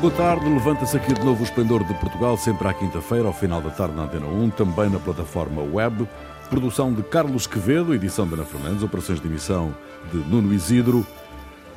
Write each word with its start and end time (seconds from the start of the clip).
Boa 0.00 0.12
tarde, 0.12 0.48
levanta-se 0.48 0.96
aqui 0.96 1.12
de 1.12 1.24
novo 1.24 1.40
o 1.40 1.44
Esplendor 1.44 1.82
de 1.82 1.92
Portugal, 1.94 2.36
sempre 2.36 2.68
à 2.68 2.74
quinta-feira, 2.74 3.26
ao 3.26 3.32
final 3.32 3.60
da 3.60 3.70
tarde 3.70 3.96
na 3.96 4.04
Antena 4.04 4.26
1, 4.26 4.50
também 4.50 4.88
na 4.88 5.00
plataforma 5.00 5.60
web. 5.62 6.08
Produção 6.48 6.92
de 6.92 7.02
Carlos 7.02 7.48
Quevedo, 7.48 7.92
edição 7.92 8.28
de 8.28 8.34
Ana 8.34 8.44
Fernandes, 8.44 8.84
operações 8.84 9.20
de 9.20 9.26
emissão 9.26 9.74
de 10.12 10.18
Nuno 10.18 10.54
Isidro. 10.54 11.04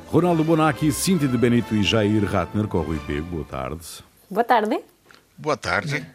Ronaldo 0.06 0.44
Bonacci, 0.44 0.92
Cíntia 0.92 1.26
de 1.26 1.36
Benito 1.36 1.74
e 1.74 1.82
Jair 1.82 2.24
Ratner 2.24 2.68
com 2.68 2.78
o 2.78 2.82
Rui 2.82 3.00
Pego. 3.06 3.26
Boa 3.26 3.44
tarde. 3.44 4.04
Boa 4.30 4.44
tarde. 4.44 4.80
Boa 5.36 5.56
tarde. 5.56 6.06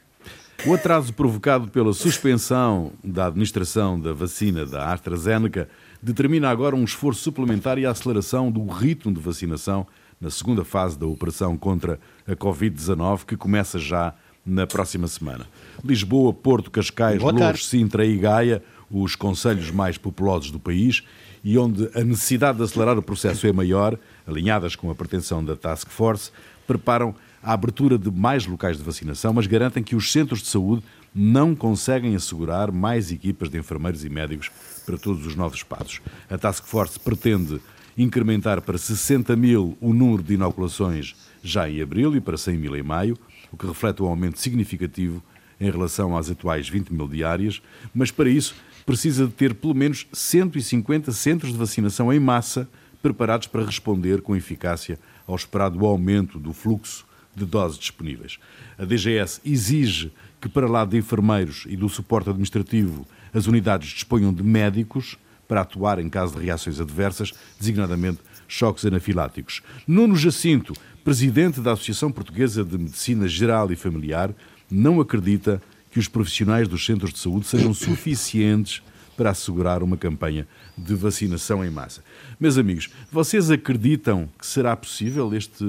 O 0.66 0.74
atraso 0.74 1.14
provocado 1.14 1.68
pela 1.68 1.94
suspensão 1.94 2.94
da 3.04 3.28
administração 3.28 4.00
da 4.00 4.14
vacina 4.14 4.66
da 4.66 4.92
AstraZeneca 4.92 5.70
determina 6.02 6.50
agora 6.50 6.76
um 6.76 6.84
esforço 6.84 7.22
suplementar 7.22 7.78
e 7.78 7.86
a 7.86 7.92
aceleração 7.92 8.50
do 8.50 8.66
ritmo 8.66 9.14
de 9.14 9.20
vacinação 9.20 9.86
na 10.20 10.30
segunda 10.30 10.64
fase 10.64 10.98
da 10.98 11.06
operação 11.06 11.58
contra 11.58 12.00
a 12.28 12.36
Covid-19, 12.36 13.26
que 13.26 13.38
começa 13.38 13.78
já 13.78 14.14
na 14.46 14.68
próxima 14.68 15.08
semana. 15.08 15.48
Lisboa, 15.84 16.34
Porto, 16.34 16.70
Cascais, 16.70 17.22
Louros, 17.22 17.68
Sintra 17.68 18.06
e 18.06 18.18
Gaia, 18.18 18.64
os 18.90 19.16
conselhos 19.16 19.72
mais 19.72 19.98
populosos 19.98 20.52
do 20.52 20.60
país, 20.60 21.04
e 21.44 21.58
onde 21.58 21.90
a 21.96 22.04
necessidade 22.04 22.58
de 22.58 22.64
acelerar 22.64 22.98
o 22.98 23.02
processo 23.02 23.48
é 23.48 23.52
maior, 23.52 23.98
alinhadas 24.26 24.76
com 24.76 24.90
a 24.90 24.96
pretensão 24.96 25.44
da 25.44 25.56
Task 25.56 25.90
Force, 25.90 26.32
preparam 26.68 27.16
a 27.42 27.54
abertura 27.54 27.98
de 27.98 28.10
mais 28.10 28.46
locais 28.48 28.78
de 28.78 28.84
vacinação, 28.84 29.34
mas 29.34 29.46
garantem 29.46 29.84
que 29.84 29.96
os 29.96 30.12
centros 30.12 30.42
de 30.42 30.48
saúde 30.48 30.84
não 31.14 31.56
conseguem 31.56 32.16
assegurar 32.16 32.72
mais 32.72 33.12
equipas 33.12 33.50
de 33.50 33.58
enfermeiros 33.58 34.04
e 34.04 34.10
médicos 34.10 34.52
para 34.86 34.98
todos 34.98 35.26
os 35.26 35.36
novos 35.36 35.60
espaços. 35.60 36.02
A 36.30 36.38
Task 36.38 36.66
Force 36.66 37.00
pretende 37.00 37.62
incrementar 37.98 38.62
para 38.62 38.78
60 38.78 39.36
mil 39.36 39.78
o 39.80 39.94
número 39.94 40.24
de 40.24 40.34
inoculações 40.34 41.16
já 41.44 41.70
em 41.70 41.82
abril 41.82 42.16
e 42.16 42.22
para 42.22 42.38
100 42.38 42.58
mil 42.58 42.76
em 42.76 42.84
maio, 42.84 43.18
o 43.52 43.58
que 43.58 43.68
reflete 43.68 44.02
um 44.02 44.08
aumento 44.08 44.40
significativo 44.40 45.24
em 45.60 45.70
relação 45.70 46.18
às 46.18 46.30
atuais 46.30 46.68
20 46.68 46.90
mil 46.90 47.08
diárias, 47.08 47.62
mas 47.94 48.12
para 48.12 48.30
isso 48.30 48.56
precisa 48.86 49.26
de 49.26 49.32
ter 49.32 49.54
pelo 49.54 49.74
menos 49.74 50.08
150 50.12 51.12
centros 51.12 51.52
de 51.52 51.58
vacinação 51.58 52.12
em 52.12 52.20
massa 52.20 52.68
preparados 53.02 53.48
para 53.48 53.64
responder 53.64 54.22
com 54.22 54.36
eficácia 54.36 55.00
ao 55.28 55.36
esperado 55.36 55.86
aumento 55.86 56.40
do 56.40 56.52
fluxo 56.54 57.06
de 57.36 57.46
doses 57.46 57.78
disponíveis. 57.78 58.38
A 58.78 58.86
DGS 58.86 59.42
exige 59.46 60.12
que, 60.40 60.50
para 60.50 60.68
lá 60.68 60.86
de 60.86 60.98
enfermeiros 60.98 61.66
e 61.68 61.76
do 61.76 61.90
suporte 61.90 62.30
administrativo, 62.30 63.06
as 63.34 63.48
unidades 63.48 63.90
disponham 63.90 64.34
de 64.34 64.44
médicos 64.44 65.18
para 65.48 65.62
atuar 65.62 66.00
em 66.00 66.10
caso 66.10 66.36
de 66.36 66.46
reações 66.46 66.80
adversas, 66.80 67.34
designadamente 67.60 68.20
choques 68.48 68.86
anafiláticos. 68.86 69.62
Nuno 69.88 70.16
Jacinto, 70.16 70.74
presidente 71.04 71.60
da 71.62 71.74
Associação 71.74 72.12
Portuguesa 72.12 72.64
de 72.64 72.78
Medicina 72.78 73.28
Geral 73.28 73.72
e 73.72 73.76
Familiar, 73.76 74.32
não 74.70 75.00
acredita 75.00 75.62
que 75.92 76.00
os 76.00 76.08
profissionais 76.08 76.68
dos 76.68 76.86
centros 76.86 77.14
de 77.14 77.20
saúde 77.20 77.48
sejam 77.48 77.74
suficientes 77.74 78.82
para 79.16 79.30
assegurar 79.30 79.82
uma 79.82 79.96
campanha 79.96 80.48
de 80.78 80.94
vacinação 80.94 81.64
em 81.64 81.70
massa. 81.70 82.04
Meus 82.40 82.58
amigos, 82.58 82.90
vocês 83.12 83.50
acreditam 83.50 84.28
que 84.38 84.46
será 84.46 84.76
possível 84.76 85.34
este, 85.34 85.66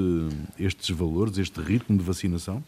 estes 0.58 0.91
valores, 0.91 1.38
este 1.38 1.60
ritmo 1.60 1.97
de 1.97 2.02
vacinação? 2.02 2.62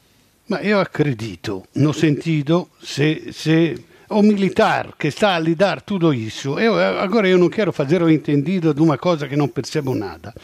Eu 0.63 0.81
acredito, 0.81 1.65
no 1.75 1.93
sentido, 1.93 2.69
se, 2.83 3.33
se 3.33 3.75
o 4.09 4.23
militar 4.23 4.95
que 4.99 5.09
está 5.09 5.37
a 5.37 5.39
lidar 5.39 5.81
tudo 5.83 6.15
isso, 6.15 6.59
eu, 6.59 6.75
agora 6.79 7.29
eu 7.29 7.39
não 7.39 7.49
quero 7.49 7.73
fazer 7.73 8.03
o 8.03 8.11
entendido 8.11 8.73
de 8.73 8.81
uma 8.81 8.97
coisa 8.97 9.29
que 9.29 9.37
não 9.37 9.49
percebo 9.49 9.95
nada, 9.95 10.35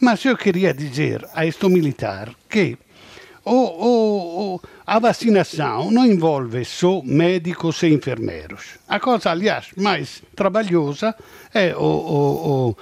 mas 0.00 0.24
eu 0.24 0.36
queria 0.36 0.72
dizer 0.72 1.26
a 1.34 1.44
este 1.44 1.68
militar 1.68 2.30
que 2.48 2.78
o, 3.44 3.50
o, 3.50 4.54
o, 4.54 4.60
a 4.86 4.98
vacinação 4.98 5.90
não 5.90 6.04
envolve 6.04 6.64
só 6.64 7.00
médicos 7.02 7.82
e 7.82 7.88
enfermeiros. 7.88 8.78
A 8.86 9.00
coisa, 9.00 9.30
aliás, 9.30 9.68
mais 9.74 10.22
trabalhosa 10.36 11.14
é, 11.54 11.74
o, 11.74 12.76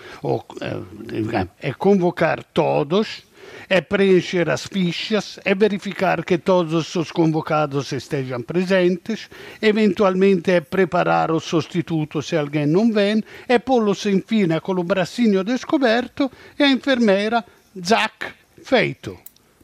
é, 0.61 1.69
é 1.69 1.73
convocar 1.73 2.43
todos 2.43 3.23
é 3.69 3.81
preencher 3.81 4.49
as 4.49 4.67
fichas, 4.67 5.39
é 5.45 5.55
verificar 5.55 6.25
que 6.25 6.39
todos 6.39 6.95
os 6.95 7.11
convocados 7.11 7.93
estejam 7.93 8.43
presentes, 8.43 9.29
eventualmente 9.61 10.51
é 10.51 10.61
preparar 10.61 11.31
o 11.31 11.41
sostituto 11.41 12.23
se 12.23 12.37
alguém 12.37 12.67
não 12.67 12.93
vem, 12.93 13.23
é 13.49 13.59
pô-los 13.59 14.07
infine 14.07 14.61
com 14.61 14.73
o 14.73 14.85
bracinho 14.85 15.43
descoberto 15.43 16.31
e 16.59 16.63
a 16.63 16.71
enfermeira, 16.71 17.45
zac, 17.85 18.27
feito. 18.63 19.19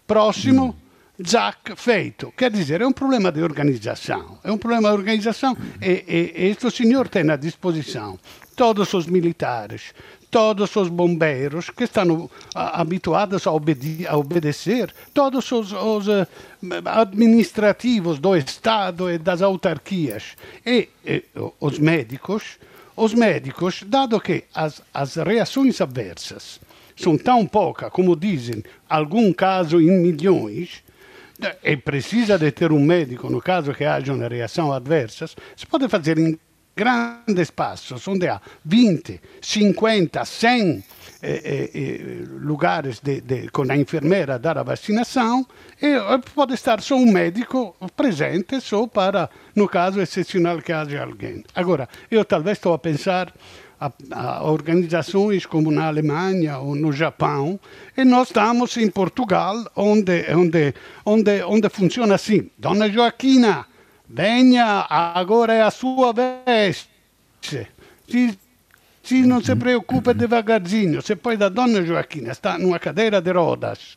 Próximo, 0.07 0.77
zac, 1.21 1.77
feito. 1.77 2.33
Quer 2.37 2.51
dizer, 2.51 2.81
é 2.81 2.87
um 2.87 2.93
problema 2.93 3.31
de 3.31 3.43
organização. 3.43 4.39
É 4.43 4.51
um 4.51 4.59
problema 4.59 4.89
de 4.89 4.95
organização 4.95 5.57
e, 5.81 6.05
e, 6.09 6.33
e 6.37 6.51
este 6.51 6.71
senhor 6.71 7.09
tem 7.09 7.31
à 7.31 7.37
disposição 7.37 8.19
todos 8.57 8.93
os 8.95 9.07
militares, 9.07 9.95
todos 10.31 10.75
os 10.77 10.89
bombeiros 10.89 11.71
que 11.71 11.85
estão 11.85 12.31
habituados 12.55 13.47
a, 13.47 13.53
obede 13.53 14.07
a 14.07 14.17
obedecer, 14.17 14.93
todos 15.13 15.51
os, 15.53 15.73
os 15.73 16.09
uh, 16.09 16.27
administrativos 16.85 18.19
do 18.19 18.37
Estado 18.37 19.11
e 19.11 19.19
das 19.19 19.43
autarquias 19.43 20.37
e, 20.65 20.89
e, 21.05 21.25
os 21.61 21.79
médicos, 21.79 22.59
os 22.97 23.15
médicos, 23.15 23.83
dado 23.87 24.21
que 24.21 24.45
as, 24.55 24.83
as 24.93 25.17
reações 25.17 25.81
adversas 25.81 26.61
são 26.97 27.17
tão 27.17 27.47
poucas, 27.47 27.91
como 27.91 28.15
dizem, 28.15 28.63
algum 28.89 29.33
caso 29.33 29.81
em 29.81 29.91
milhões, 29.91 30.83
e 31.63 31.77
precisa 31.77 32.39
de 32.39 32.51
ter 32.51 32.73
um 32.73 32.81
médico 32.81 33.31
no 33.31 33.41
caso 33.41 33.75
que 33.75 33.85
haja 33.85 34.13
uma 34.13 34.29
reação 34.29 34.73
adversa, 34.73 35.27
se 35.27 35.67
pode 35.67 35.89
fazer 35.89 36.19
em 36.19 36.39
grande 36.75 37.45
passos, 37.53 38.07
onde 38.09 38.27
há 38.27 38.41
20, 38.65 39.21
50, 39.41 40.25
100 40.25 40.85
eh, 41.23 41.71
eh, 41.75 42.25
lugares 42.41 42.99
de, 43.01 43.21
de, 43.21 43.49
com 43.51 43.71
a 43.71 43.77
enfermeira 43.77 44.39
dar 44.39 44.59
a 44.59 44.63
vacinação 44.63 45.47
e 45.81 45.87
eh, 45.87 46.21
pode 46.35 46.55
estar 46.55 46.81
só 46.81 46.97
um 46.97 47.11
médico 47.11 47.77
presente 47.95 48.61
só 48.61 48.87
para, 48.87 49.29
no 49.55 49.69
caso 49.69 50.01
excepcional 50.01 50.61
que 50.63 50.73
haja 50.73 51.03
alguém. 51.03 51.45
Agora, 51.55 51.89
eu 52.11 52.25
talvez 52.25 52.59
estou 52.59 52.73
a 52.73 52.79
pensar 52.79 53.33
a, 53.83 53.93
a 54.11 54.45
organizações 54.45 55.47
como 55.47 55.71
na 55.71 55.87
Alemanha 55.87 56.59
ou 56.59 56.75
no 56.75 56.93
Japão. 56.93 57.59
E 57.97 58.05
nós 58.05 58.29
estamos 58.29 58.77
em 58.77 58.91
Portugal 58.91 59.57
onde, 59.75 60.25
onde, 60.35 60.75
onde, 61.05 61.43
onde 61.43 61.69
funciona 61.69 62.15
assim. 62.15 62.51
Dona 62.59 62.89
Joaquina, 62.89 63.67
Venha, 64.15 64.87
agora 64.91 65.55
é 65.55 65.63
a 65.63 65.71
sua 65.71 66.13
vez. 66.13 66.87
Se, 67.41 68.39
se 69.03 69.23
não 69.23 69.41
se 69.43 69.57
preocupe 69.57 70.13
devagarzinho, 70.13 71.01
se 71.01 71.17
poi 71.17 71.37
da 71.39 71.49
donna 71.49 71.83
Joaquina 71.83 72.31
está 72.31 72.59
numa 72.59 72.79
cadeira 72.79 73.23
de 73.23 73.33
rodas. 73.33 73.97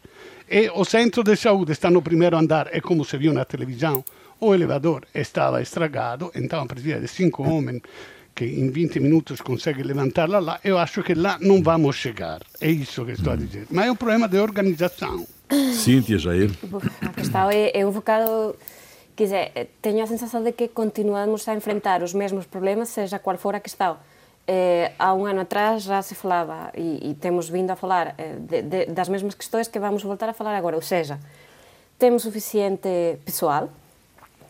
E 0.49 0.69
o 0.73 0.85
centro 0.85 1.21
de 1.21 1.35
saúde 1.35 1.73
está 1.73 1.91
no 1.91 2.01
primeiro 2.01 2.37
andar, 2.37 2.69
é 2.71 2.79
como 2.79 3.03
se 3.03 3.17
viu 3.17 3.33
na 3.33 3.43
televisão, 3.43 4.05
o 4.39 4.53
elevador 4.53 5.05
estava 5.13 5.61
estragado, 5.61 6.31
então 6.33 6.65
precisa 6.65 6.99
de 6.99 7.07
cinco 7.07 7.43
homens 7.43 7.81
que 8.35 8.45
em 8.45 8.69
20 8.69 8.99
minutos 8.99 9.39
consegue 9.41 9.81
levantá-la 9.81 10.39
lá, 10.39 10.59
eu 10.63 10.77
acho 10.77 11.01
que 11.01 11.15
lá 11.15 11.37
não 11.39 11.63
vamos 11.63 11.95
chegar. 11.95 12.41
É 12.59 12.69
isso 12.69 13.05
que 13.05 13.13
estou 13.13 13.33
a 13.33 13.35
dizer. 13.37 13.65
Mas 13.71 13.87
é 13.87 13.91
um 13.91 13.95
problema 13.95 14.27
de 14.27 14.37
organização. 14.37 15.25
Cíntia, 15.73 16.19
Jair. 16.19 16.51
A 17.01 17.13
questão 17.13 17.49
é, 17.49 17.71
é 17.73 17.85
um 17.85 17.91
bocado 17.91 18.55
Quer 19.15 19.23
dizer, 19.23 19.69
teño 19.79 20.03
a 20.03 20.11
sensación 20.11 20.43
de 20.43 20.51
que 20.59 20.75
continuamos 20.75 21.47
a 21.47 21.55
enfrentar 21.55 22.03
os 22.03 22.11
mesmos 22.11 22.51
problemas, 22.51 22.91
seja 22.91 23.23
qual 23.23 23.39
for 23.39 23.55
a 23.55 23.63
questão. 23.63 23.95
Eh, 24.45 24.91
há 24.99 25.15
um 25.15 25.25
ano 25.25 25.47
atrás 25.47 25.83
já 25.83 26.01
se 26.01 26.13
falava, 26.15 26.69
e, 26.75 26.99
e 26.99 27.15
temos 27.15 27.47
vindo 27.47 27.71
a 27.71 27.77
falar, 27.77 28.13
eh, 28.17 28.35
de, 28.35 28.61
de, 28.61 28.85
das 28.91 29.07
mesmas 29.07 29.33
questões 29.33 29.69
que 29.69 29.79
vamos 29.79 30.03
voltar 30.03 30.27
a 30.27 30.33
falar 30.33 30.53
agora. 30.53 30.75
Ou 30.75 30.81
seja, 30.81 31.17
temos 31.97 32.23
suficiente 32.23 33.17
pessoal. 33.23 33.71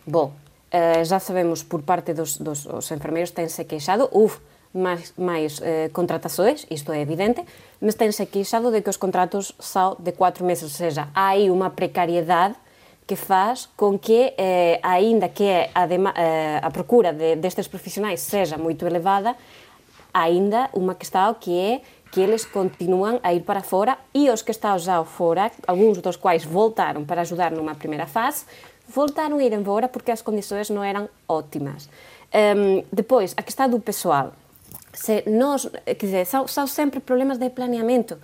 Bom, 0.02 0.34
eh, 0.72 1.04
já 1.04 1.20
sabemos 1.20 1.64
por 1.64 1.82
parte 1.84 2.14
dos, 2.14 2.38
dos 2.38 2.66
os 2.66 2.92
enfermeiros 2.92 3.32
têm-se 3.32 3.66
queixado, 3.66 4.10
uf, 4.12 4.40
máis, 4.74 5.14
máis 5.18 5.62
eh, 5.62 5.90
contratações, 5.94 6.66
isto 6.70 6.92
é 6.92 7.02
evidente, 7.02 7.44
mas 7.80 7.96
têm-se 7.96 8.26
queixado 8.26 8.72
de 8.72 8.82
que 8.82 8.90
os 8.90 8.98
contratos 8.98 9.54
são 9.60 9.96
de 10.00 10.12
quatro 10.12 10.44
meses, 10.44 10.64
ou 10.64 10.70
seja, 10.70 11.08
há 11.14 11.30
aí 11.30 11.50
uma 11.50 11.70
precariedade 11.70 12.56
que 13.08 13.16
faz 13.16 13.70
com 13.78 13.98
que, 13.98 14.34
eh, 14.38 14.80
aínda 14.82 15.30
que 15.30 15.48
a, 15.74 15.88
eh, 15.88 16.60
a 16.62 16.72
procura 16.72 17.14
de, 17.14 17.36
destes 17.36 17.68
profissionais 17.68 18.20
seja 18.20 18.58
moito 18.58 18.86
elevada, 18.86 19.36
aínda 20.14 20.70
unha 20.76 20.96
questão 20.96 21.34
que 21.36 21.54
é 21.60 21.82
que 22.12 22.22
eles 22.22 22.46
continuam 22.46 23.20
a 23.22 23.34
ir 23.34 23.44
para 23.44 23.62
fora 23.62 23.98
e 24.14 24.30
os 24.30 24.42
que 24.42 24.52
estão 24.52 24.80
já 24.80 25.04
fora, 25.04 25.52
alguns 25.68 26.00
dos 26.00 26.16
quais 26.16 26.46
voltaram 26.46 27.04
para 27.04 27.22
ajudar 27.22 27.52
numa 27.52 27.76
primeira 27.76 28.08
fase, 28.08 28.46
voltaram 28.88 29.38
a 29.38 29.44
ir 29.44 29.54
embora 29.54 29.88
porque 29.88 30.12
as 30.12 30.22
condições 30.22 30.70
não 30.70 30.84
eram 30.84 31.10
ótimas. 31.28 31.90
Um, 32.34 32.84
depois, 32.92 33.34
a 33.38 33.44
questão 33.44 33.70
do 33.70 33.80
pessoal. 33.80 34.34
Se 34.94 35.24
nós, 35.30 35.70
quer 35.86 36.06
dizer, 36.06 36.26
são, 36.26 36.48
são 36.48 36.68
sempre 36.68 37.00
problemas 37.00 37.38
de 37.38 37.50
planeamento. 37.50 38.18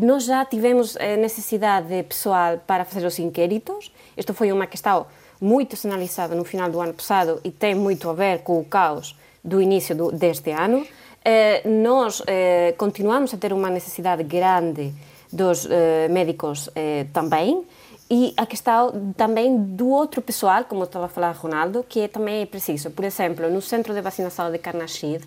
nós 0.00 0.24
já 0.24 0.44
tivemos 0.44 0.96
eh, 0.96 1.16
necessidade 1.16 1.88
de 1.88 2.02
pessoal 2.02 2.58
para 2.66 2.84
fazer 2.84 3.06
os 3.06 3.18
inquéritos. 3.18 3.92
Isto 4.16 4.32
foi 4.34 4.50
uma 4.52 4.66
questão 4.66 5.06
muito 5.40 5.76
sinalizada 5.76 6.34
no 6.34 6.44
final 6.44 6.70
do 6.70 6.80
ano 6.80 6.94
passado 6.94 7.40
e 7.44 7.50
tem 7.50 7.74
muito 7.74 8.08
a 8.08 8.12
ver 8.12 8.42
com 8.42 8.58
o 8.58 8.64
caos 8.64 9.16
do 9.42 9.60
início 9.60 9.94
do, 9.94 10.12
deste 10.12 10.50
ano. 10.50 10.86
Eh, 11.24 11.62
nós 11.68 12.22
eh, 12.26 12.74
continuamos 12.76 13.34
a 13.34 13.36
ter 13.36 13.52
uma 13.52 13.70
necessidade 13.70 14.22
grande 14.22 14.92
dos 15.32 15.66
eh, 15.68 16.06
médicos 16.08 16.70
eh, 16.74 17.06
também 17.12 17.64
e 18.10 18.34
a 18.36 18.46
questão 18.46 19.14
também 19.16 19.56
do 19.56 19.88
outro 19.88 20.20
pessoal, 20.20 20.64
como 20.64 20.84
estava 20.84 21.06
a 21.06 21.08
falar 21.08 21.32
Ronaldo, 21.32 21.84
que 21.88 22.00
é 22.00 22.08
também 22.08 22.42
é 22.42 22.46
preciso. 22.46 22.90
Por 22.90 23.04
exemplo, 23.04 23.50
no 23.50 23.60
centro 23.62 23.94
de 23.94 24.00
vacinação 24.00 24.50
de 24.52 24.58
Carnaxide 24.58 25.24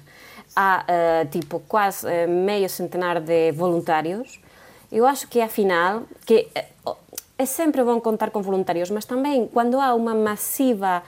há 0.55 0.83
eh, 0.87 1.25
tipo 1.25 1.59
quase 1.67 2.07
meio 2.27 2.69
centenar 2.69 3.19
de 3.19 3.51
voluntários. 3.51 4.39
Eu 4.91 5.05
acho 5.05 5.27
que 5.27 5.41
afinal 5.41 6.03
que 6.25 6.47
é 7.37 7.45
sempre 7.45 7.83
bom 7.83 7.99
contar 7.99 8.29
com 8.31 8.41
voluntários, 8.41 8.89
mas 8.89 9.05
também 9.05 9.47
quando 9.47 9.79
há 9.79 9.93
uma 9.93 10.15
massiva 10.15 11.03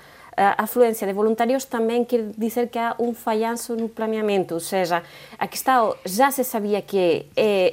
afluência 0.57 1.05
de 1.05 1.13
voluntários 1.13 1.65
também 1.65 2.05
quer 2.05 2.29
dizer 2.37 2.69
que 2.69 2.79
há 2.79 2.95
um 2.97 3.13
falhanço 3.13 3.75
no 3.75 3.89
planeamento, 3.89 4.53
ou 4.53 4.59
seja, 4.59 5.03
a 5.37 5.47
questão 5.47 5.95
já 6.05 6.31
se 6.31 6.43
sabia 6.43 6.81
que 6.81 7.25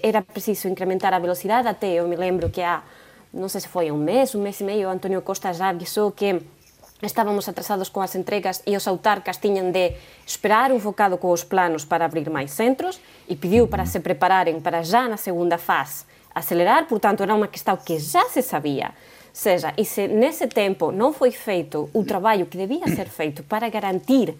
era 0.02 0.20
preciso 0.20 0.66
incrementar 0.68 1.14
a 1.14 1.18
velocidade, 1.18 1.68
até 1.68 1.94
eu 1.94 2.08
me 2.08 2.16
lembro 2.16 2.50
que 2.50 2.60
há, 2.60 2.82
não 3.36 3.48
sei 3.48 3.60
se 3.60 3.68
foi 3.68 3.90
um 3.90 3.96
mês, 3.96 4.34
um 4.34 4.42
mês 4.42 4.60
e 4.60 4.64
meio, 4.64 4.88
António 4.88 5.22
Costa 5.22 5.52
já 5.52 5.68
avisou 5.68 6.10
que 6.10 6.40
estávamos 7.02 7.48
atrasados 7.48 7.88
com 7.88 8.00
as 8.00 8.14
entregas 8.14 8.62
e 8.66 8.76
os 8.76 8.88
autarcas 8.88 9.36
tinham 9.36 9.70
de 9.70 9.92
esperar 10.26 10.72
um 10.72 10.78
bocado 10.78 11.18
com 11.18 11.30
os 11.30 11.44
planos 11.44 11.84
para 11.84 12.06
abrir 12.06 12.28
mais 12.30 12.50
centros 12.50 12.98
e 13.28 13.36
pediu 13.36 13.68
para 13.68 13.84
se 13.84 14.00
prepararem 14.00 14.60
para 14.60 14.82
já 14.82 15.06
na 15.06 15.16
segunda 15.16 15.58
fase 15.58 16.04
acelerar, 16.34 16.86
portanto 16.86 17.22
era 17.22 17.34
uma 17.34 17.48
questão 17.48 17.76
que 17.76 17.98
já 17.98 18.28
se 18.28 18.42
sabia 18.42 18.92
seja, 19.36 19.74
e 19.76 19.84
se 19.84 20.08
nesse 20.08 20.46
tempo 20.46 20.90
não 20.90 21.12
foi 21.12 21.30
feito 21.30 21.90
o 21.92 22.02
trabalho 22.02 22.46
que 22.46 22.56
devia 22.56 22.88
ser 22.88 23.06
feito 23.06 23.42
para 23.42 23.68
garantir 23.68 24.34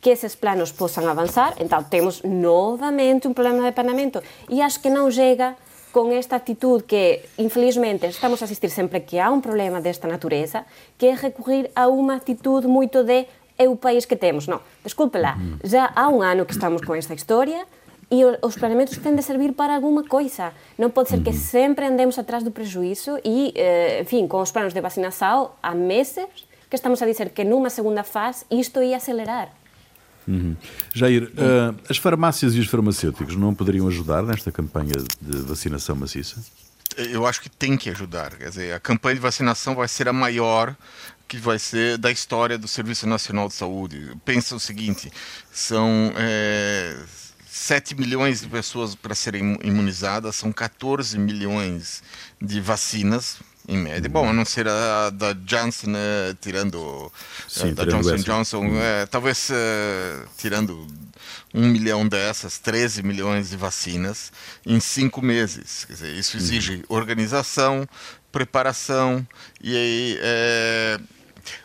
que 0.00 0.10
esses 0.10 0.34
planos 0.34 0.72
possam 0.72 1.08
avançar, 1.08 1.54
então 1.60 1.84
temos 1.84 2.20
novamente 2.24 3.28
um 3.28 3.32
problema 3.32 3.62
de 3.62 3.72
planeamento. 3.72 4.20
E 4.48 4.60
acho 4.60 4.80
que 4.80 4.90
não 4.90 5.08
chega 5.10 5.54
com 5.92 6.12
esta 6.12 6.36
atitude 6.36 6.84
que, 6.84 7.20
infelizmente, 7.38 8.06
estamos 8.06 8.40
a 8.42 8.44
assistir 8.44 8.70
sempre 8.70 9.00
que 9.00 9.18
há 9.18 9.30
um 9.30 9.40
problema 9.40 9.80
desta 9.80 10.06
natureza, 10.06 10.64
que 10.96 11.06
é 11.06 11.14
recorrer 11.14 11.70
a 11.74 11.88
uma 11.88 12.16
atitude 12.16 12.66
muito 12.66 13.02
de 13.02 13.26
é 13.58 13.68
o 13.68 13.76
país 13.76 14.06
que 14.06 14.16
temos. 14.16 14.46
Não, 14.46 14.60
desculpe 14.82 15.18
lá, 15.18 15.36
já 15.62 15.92
há 15.94 16.08
um 16.08 16.22
ano 16.22 16.46
que 16.46 16.52
estamos 16.52 16.80
com 16.82 16.94
esta 16.94 17.12
história, 17.12 17.66
e 18.10 18.24
os 18.42 18.56
planeamentos 18.56 18.96
têm 18.98 19.14
de 19.14 19.22
servir 19.22 19.52
para 19.52 19.74
alguma 19.74 20.02
coisa. 20.02 20.52
Não 20.76 20.90
pode 20.90 21.10
ser 21.10 21.22
que 21.22 21.32
sempre 21.32 21.86
andemos 21.86 22.18
atrás 22.18 22.42
do 22.42 22.50
prejuízo 22.50 23.18
e, 23.24 23.52
eh, 23.54 24.00
enfim, 24.02 24.26
com 24.26 24.40
os 24.40 24.50
planos 24.50 24.74
de 24.74 24.80
vacinação, 24.80 25.52
há 25.62 25.74
meses 25.74 26.26
que 26.68 26.74
estamos 26.74 27.00
a 27.02 27.06
dizer 27.06 27.30
que 27.30 27.44
numa 27.44 27.70
segunda 27.70 28.02
fase 28.02 28.44
isto 28.50 28.82
ia 28.82 28.96
acelerar. 28.96 29.59
Uhum. 30.30 30.56
Jair, 30.94 31.24
uh, 31.24 31.76
as 31.88 31.96
farmácias 31.96 32.54
e 32.54 32.60
os 32.60 32.68
farmacêuticos 32.68 33.34
não 33.34 33.52
poderiam 33.52 33.88
ajudar 33.88 34.22
nesta 34.22 34.52
campanha 34.52 34.92
de 35.20 35.38
vacinação 35.38 35.96
maciça? 35.96 36.40
Eu 36.96 37.26
acho 37.26 37.40
que 37.40 37.50
tem 37.50 37.76
que 37.76 37.90
ajudar. 37.90 38.36
Quer 38.36 38.48
dizer, 38.48 38.74
a 38.74 38.78
campanha 38.78 39.16
de 39.16 39.20
vacinação 39.20 39.74
vai 39.74 39.88
ser 39.88 40.08
a 40.08 40.12
maior 40.12 40.76
que 41.26 41.36
vai 41.36 41.58
ser 41.58 41.98
da 41.98 42.12
história 42.12 42.56
do 42.56 42.68
Serviço 42.68 43.08
Nacional 43.08 43.48
de 43.48 43.54
Saúde. 43.54 44.12
Pensa 44.24 44.54
o 44.54 44.60
seguinte: 44.60 45.10
são 45.52 46.12
é, 46.16 46.96
7 47.48 47.96
milhões 47.96 48.40
de 48.40 48.48
pessoas 48.48 48.94
para 48.94 49.14
serem 49.16 49.58
imunizadas, 49.64 50.36
são 50.36 50.52
14 50.52 51.18
milhões 51.18 52.04
de 52.40 52.60
vacinas 52.60 53.38
em 53.70 53.78
média. 53.78 54.10
Bom, 54.10 54.28
a 54.28 54.32
não 54.32 54.44
ser 54.44 54.66
a 54.68 55.10
da 55.10 55.32
Johnson, 55.32 55.90
né, 55.90 56.36
tirando 56.40 57.10
Sim, 57.48 57.72
da 57.72 57.84
Johnson 57.84 58.14
essa. 58.14 58.24
Johnson, 58.24 58.58
uhum. 58.58 58.80
é, 58.80 59.06
talvez 59.06 59.48
é, 59.50 60.24
tirando 60.36 60.86
um 61.54 61.68
milhão 61.68 62.06
dessas, 62.06 62.58
13 62.58 63.02
milhões 63.02 63.50
de 63.50 63.56
vacinas 63.56 64.32
em 64.66 64.80
cinco 64.80 65.22
meses. 65.22 65.84
Quer 65.84 65.92
dizer, 65.92 66.12
isso 66.12 66.36
exige 66.36 66.74
uhum. 66.76 66.96
organização, 66.96 67.88
preparação 68.32 69.26
e 69.62 69.76
aí 69.76 70.18
é, 70.20 71.00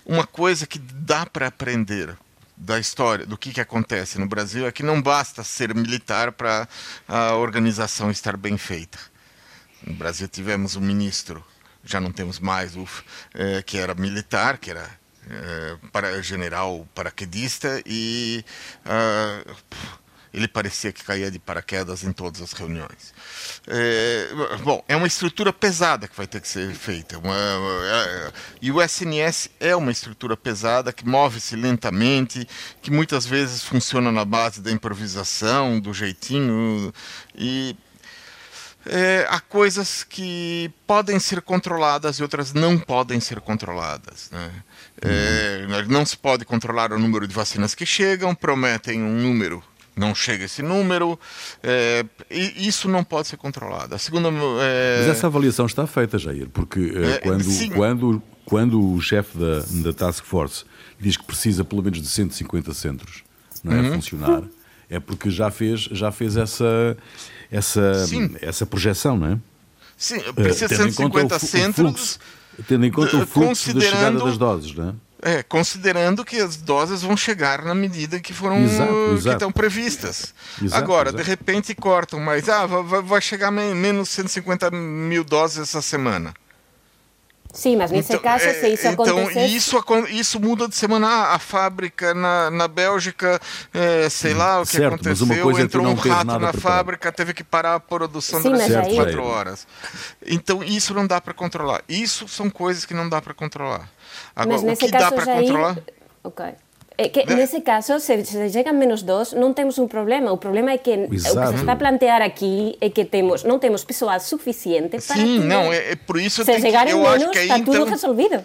uma 0.05 0.27
coisa 0.27 0.67
que 0.67 0.77
dá 0.77 1.25
para 1.25 1.47
aprender 1.47 2.15
da 2.55 2.79
história, 2.79 3.25
do 3.25 3.37
que, 3.37 3.51
que 3.51 3.59
acontece 3.59 4.17
no 4.17 4.27
Brasil, 4.27 4.65
é 4.65 4.71
que 4.71 4.81
não 4.83 5.01
basta 5.01 5.43
ser 5.43 5.75
militar 5.75 6.31
para 6.31 6.67
a 7.07 7.35
organização 7.35 8.09
estar 8.09 8.37
bem 8.37 8.57
feita. 8.57 8.97
No 9.85 9.93
Brasil 9.93 10.27
tivemos 10.27 10.75
um 10.75 10.81
ministro, 10.81 11.43
já 11.85 12.01
não 12.01 12.11
temos 12.11 12.39
mais, 12.39 12.75
uf, 12.75 13.03
é, 13.33 13.61
que 13.61 13.77
era 13.77 13.93
militar, 13.93 14.57
que 14.57 14.71
era 14.71 14.89
é, 15.29 15.77
para 15.91 16.21
general 16.21 16.87
paraquedista 16.93 17.81
e 17.85 18.43
uh, 18.85 19.55
ele 20.35 20.47
parecia 20.47 20.91
que 20.91 21.03
caía 21.03 21.31
de 21.31 21.39
paraquedas 21.39 22.03
em 22.03 22.11
todas 22.11 22.41
as 22.41 22.51
reuniões. 22.51 23.13
É, 23.67 24.27
bom, 24.63 24.83
é 24.87 24.95
uma 24.95 25.07
estrutura 25.07 25.53
pesada 25.53 26.07
que 26.09 26.15
vai 26.15 26.27
ter 26.27 26.41
que 26.41 26.47
ser 26.47 26.73
feita. 26.75 27.17
Uma, 27.17 27.33
é, 27.33 28.31
e 28.61 28.69
o 28.69 28.81
SNS 28.81 29.49
é 29.59 29.73
uma 29.75 29.91
estrutura 29.91 30.35
pesada 30.35 30.91
que 30.91 31.07
move-se 31.07 31.55
lentamente, 31.55 32.45
que 32.81 32.91
muitas 32.91 33.25
vezes 33.25 33.63
funciona 33.63 34.11
na 34.11 34.25
base 34.25 34.61
da 34.61 34.71
improvisação, 34.71 35.79
do 35.79 35.93
jeitinho. 35.93 36.93
E 37.33 37.75
é, 38.85 39.25
há 39.29 39.39
coisas 39.39 40.03
que 40.03 40.71
podem 40.85 41.19
ser 41.19 41.41
controladas 41.41 42.17
e 42.17 42.23
outras 42.23 42.53
não 42.53 42.77
podem 42.77 43.19
ser 43.19 43.39
controladas. 43.41 44.29
Né? 44.31 44.51
É, 45.01 45.85
não 45.87 46.05
se 46.05 46.17
pode 46.17 46.45
controlar 46.45 46.91
o 46.91 46.99
número 46.99 47.27
de 47.27 47.33
vacinas 47.33 47.75
que 47.75 47.85
chegam, 47.85 48.33
prometem 48.33 49.01
um 49.01 49.21
número 49.21 49.63
não 49.95 50.13
chega 50.13 50.43
esse 50.43 50.61
número, 50.61 51.17
é, 51.63 52.05
isso 52.29 52.89
não 52.89 53.03
pode 53.03 53.29
ser 53.29 53.37
controlado. 53.37 53.95
A 53.95 53.97
segunda, 53.97 54.27
é... 54.61 54.97
Mas 54.99 55.07
essa 55.07 55.27
avaliação 55.27 55.65
está 55.65 55.87
feita, 55.87 56.19
Jair, 56.19 56.49
porque 56.49 56.91
é, 56.95 57.19
quando, 57.19 57.69
quando, 57.73 58.23
quando 58.43 58.93
o 58.93 59.01
chefe 59.01 59.37
da, 59.37 59.59
da 59.83 59.93
Task 59.93 60.25
Force 60.25 60.65
diz 60.99 61.15
que 61.15 61.23
precisa 61.23 61.63
pelo 61.63 61.81
menos 61.81 62.01
de 62.01 62.07
150 62.07 62.73
centros 62.73 63.23
não 63.63 63.73
é, 63.73 63.79
uhum. 63.79 63.87
a 63.87 63.95
funcionar, 63.95 64.43
é 64.89 64.99
porque 64.99 65.29
já 65.29 65.49
fez, 65.49 65.81
já 65.91 66.11
fez 66.11 66.37
essa, 66.37 66.97
essa, 67.57 68.05
essa 68.41 68.65
projeção, 68.65 69.17
não 69.17 69.27
é? 69.33 69.37
Sim, 69.97 70.19
precisa 70.33 70.67
de 70.67 70.75
150 70.75 71.39
centros. 71.39 72.19
Tendo 72.67 72.85
em 72.85 72.91
conta 72.91 73.17
o 73.17 73.27
fluxo 73.27 73.73
da 73.73 73.81
chegada 73.81 74.17
das 74.19 74.37
doses, 74.37 74.73
não 74.73 74.89
é? 74.89 74.93
É, 75.21 75.41
considerando 75.41 76.23
que 76.23 76.37
as 76.37 76.55
doses 76.55 77.01
vão 77.01 77.17
chegar 77.17 77.63
na 77.63 77.73
medida 77.73 78.19
que 78.19 78.31
foram 78.31 78.63
exato, 78.63 78.93
exato. 78.93 79.21
que 79.23 79.29
estão 79.29 79.51
previstas. 79.51 80.33
Exato, 80.61 80.83
Agora, 80.83 81.11
de 81.11 81.23
repente 81.23 81.73
cortam, 81.73 82.19
mas 82.19 82.47
ah, 82.47 82.67
vai, 82.67 83.01
vai 83.01 83.21
chegar 83.21 83.49
menos 83.49 84.09
150 84.09 84.69
mil 84.69 85.23
doses 85.23 85.57
essa 85.57 85.81
semana. 85.81 86.33
Sim, 87.55 87.77
mas 87.77 87.89
nesse 87.89 88.11
então, 88.11 88.21
caso, 88.21 88.43
se 88.43 88.67
isso 88.67 88.87
então, 88.87 89.17
acontecer... 89.17 89.45
Isso, 89.45 89.81
isso 90.09 90.39
muda 90.41 90.67
de 90.67 90.75
semana. 90.75 91.07
Ah, 91.07 91.35
a 91.35 91.39
fábrica 91.39 92.13
na, 92.13 92.51
na 92.51 92.67
Bélgica, 92.67 93.39
é, 93.73 94.09
sei 94.09 94.33
lá 94.33 94.59
o 94.59 94.65
que 94.65 94.73
certo, 94.73 94.95
aconteceu, 94.95 95.57
é 95.57 95.61
entrou 95.61 95.85
um 95.85 95.93
rato 95.93 96.25
na 96.25 96.33
preparado. 96.33 96.59
fábrica, 96.59 97.11
teve 97.13 97.33
que 97.33 97.43
parar 97.45 97.75
a 97.75 97.79
produção 97.79 98.41
Sim, 98.41 98.51
durante 98.51 98.75
aí... 98.75 98.95
quatro 98.95 99.23
horas. 99.23 99.65
Então, 100.25 100.61
isso 100.61 100.93
não 100.93 101.07
dá 101.07 101.21
para 101.21 101.33
controlar. 101.33 101.81
Isso 101.87 102.27
são 102.27 102.49
coisas 102.49 102.83
que 102.83 102.93
não 102.93 103.07
dá 103.07 103.21
para 103.21 103.33
controlar. 103.33 103.89
Agora, 104.35 104.61
Mas 104.61 104.77
o 104.77 104.77
que 104.77 104.91
dá 104.91 105.11
para 105.11 105.25
controlar? 105.25 105.77
Ok. 106.23 106.45
É 106.97 107.09
que, 107.09 107.25
né? 107.25 107.35
nesse 107.35 107.59
caso, 107.61 107.99
se, 107.99 108.23
se 108.25 108.49
chegam 108.49 108.73
menos 108.73 109.03
dos, 109.03 109.33
não 109.33 109.53
temos 109.53 109.77
um 109.77 109.87
problema. 109.87 110.31
O 110.31 110.37
problema 110.37 110.71
é 110.71 110.77
que 110.77 110.91
Exato. 110.91 111.37
o 111.37 111.41
que 111.41 111.47
se 111.47 111.55
está 111.61 111.73
a 111.73 111.75
plantear 111.75 112.21
aqui 112.21 112.77
é 112.79 112.89
que 112.89 113.03
temos, 113.03 113.43
não 113.43 113.59
temos 113.59 113.83
pessoal 113.83 114.19
suficiente 114.19 114.97
para. 115.05 115.15
Sim, 115.17 115.39
não, 115.39 115.73
é, 115.73 115.91
é, 115.91 115.95
por 115.95 116.19
isso 116.19 116.43
se 116.45 116.51
eu 116.51 116.59
chegarem 116.59 116.93
eu 116.93 117.01
menos, 117.01 117.35
está 117.35 117.57
então... 117.57 117.73
tudo 117.73 117.85
resolvido. 117.85 118.43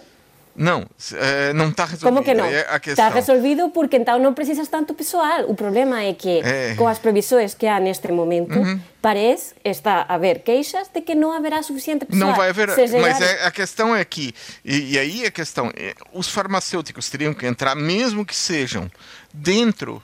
Não, 0.55 0.85
é, 1.13 1.53
não 1.53 1.69
está 1.69 1.85
resolvido. 1.85 2.13
Como 2.13 2.23
que 2.23 2.33
não? 2.33 2.45
É 2.45 2.81
está 2.85 3.09
resolvido 3.09 3.69
porque 3.69 3.97
então 3.97 4.19
não 4.19 4.33
precisas 4.33 4.67
tanto 4.67 4.93
pessoal. 4.93 5.45
O 5.47 5.55
problema 5.55 6.01
é 6.03 6.13
que, 6.13 6.41
é. 6.43 6.75
com 6.75 6.87
as 6.87 6.99
previsões 6.99 7.53
que 7.53 7.65
há 7.65 7.79
neste 7.79 8.11
momento, 8.11 8.57
uhum. 8.57 8.79
parece, 9.01 9.53
está 9.63 10.05
a 10.07 10.15
haver 10.15 10.39
queixas 10.39 10.89
de 10.93 11.01
que 11.01 11.15
não 11.15 11.31
haverá 11.31 11.63
suficiente 11.63 12.05
pessoal. 12.05 12.29
Não 12.29 12.35
vai 12.35 12.49
haver, 12.49 12.69
mas 12.99 13.21
é, 13.21 13.45
a 13.45 13.51
questão 13.51 13.95
é 13.95 14.03
que, 14.03 14.33
e, 14.63 14.93
e 14.93 14.99
aí 14.99 15.25
a 15.25 15.31
questão, 15.31 15.71
é, 15.75 15.93
os 16.13 16.27
farmacêuticos 16.27 17.09
teriam 17.09 17.33
que 17.33 17.45
entrar, 17.45 17.75
mesmo 17.75 18.25
que 18.25 18.35
sejam 18.35 18.89
dentro 19.33 20.01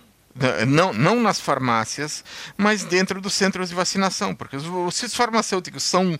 não, 0.68 0.94
não 0.94 1.20
nas 1.20 1.40
farmácias, 1.40 2.24
mas 2.56 2.84
dentro 2.84 3.20
dos 3.20 3.34
centros 3.34 3.70
de 3.70 3.76
vacinação, 3.76 4.36
porque 4.36 4.56
os, 4.56 4.66
os 4.68 5.16
farmacêuticos 5.16 5.84
são 5.84 6.18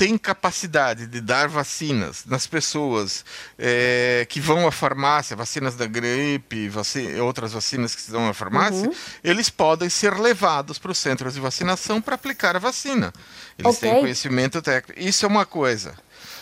têm 0.00 0.16
capacidade 0.16 1.06
de 1.06 1.20
dar 1.20 1.46
vacinas 1.46 2.24
nas 2.24 2.46
pessoas 2.46 3.22
é, 3.58 4.26
que 4.30 4.40
vão 4.40 4.66
à 4.66 4.72
farmácia, 4.72 5.36
vacinas 5.36 5.74
da 5.74 5.86
gripe, 5.86 6.70
vacina, 6.70 7.22
outras 7.22 7.52
vacinas 7.52 7.94
que 7.94 8.00
se 8.00 8.10
dão 8.10 8.26
à 8.26 8.32
farmácia, 8.32 8.88
uhum. 8.88 8.94
eles 9.22 9.50
podem 9.50 9.90
ser 9.90 10.18
levados 10.18 10.78
para 10.78 10.90
os 10.90 10.96
centros 10.96 11.34
de 11.34 11.40
vacinação 11.40 12.00
para 12.00 12.14
aplicar 12.14 12.56
a 12.56 12.58
vacina. 12.58 13.12
Eles 13.58 13.76
okay. 13.76 13.90
têm 13.90 14.00
conhecimento 14.00 14.62
técnico. 14.62 14.98
Isso 14.98 15.26
é 15.26 15.28
uma 15.28 15.44
coisa. 15.44 15.92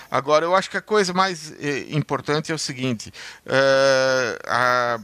Agora, 0.08 0.44
eu 0.44 0.54
acho 0.54 0.70
que 0.70 0.76
a 0.76 0.80
coisa 0.80 1.12
mais 1.12 1.52
eh, 1.58 1.86
importante 1.90 2.52
é 2.52 2.54
o 2.54 2.58
seguinte: 2.58 3.12
uh, 3.44 4.38
a, 4.46 5.00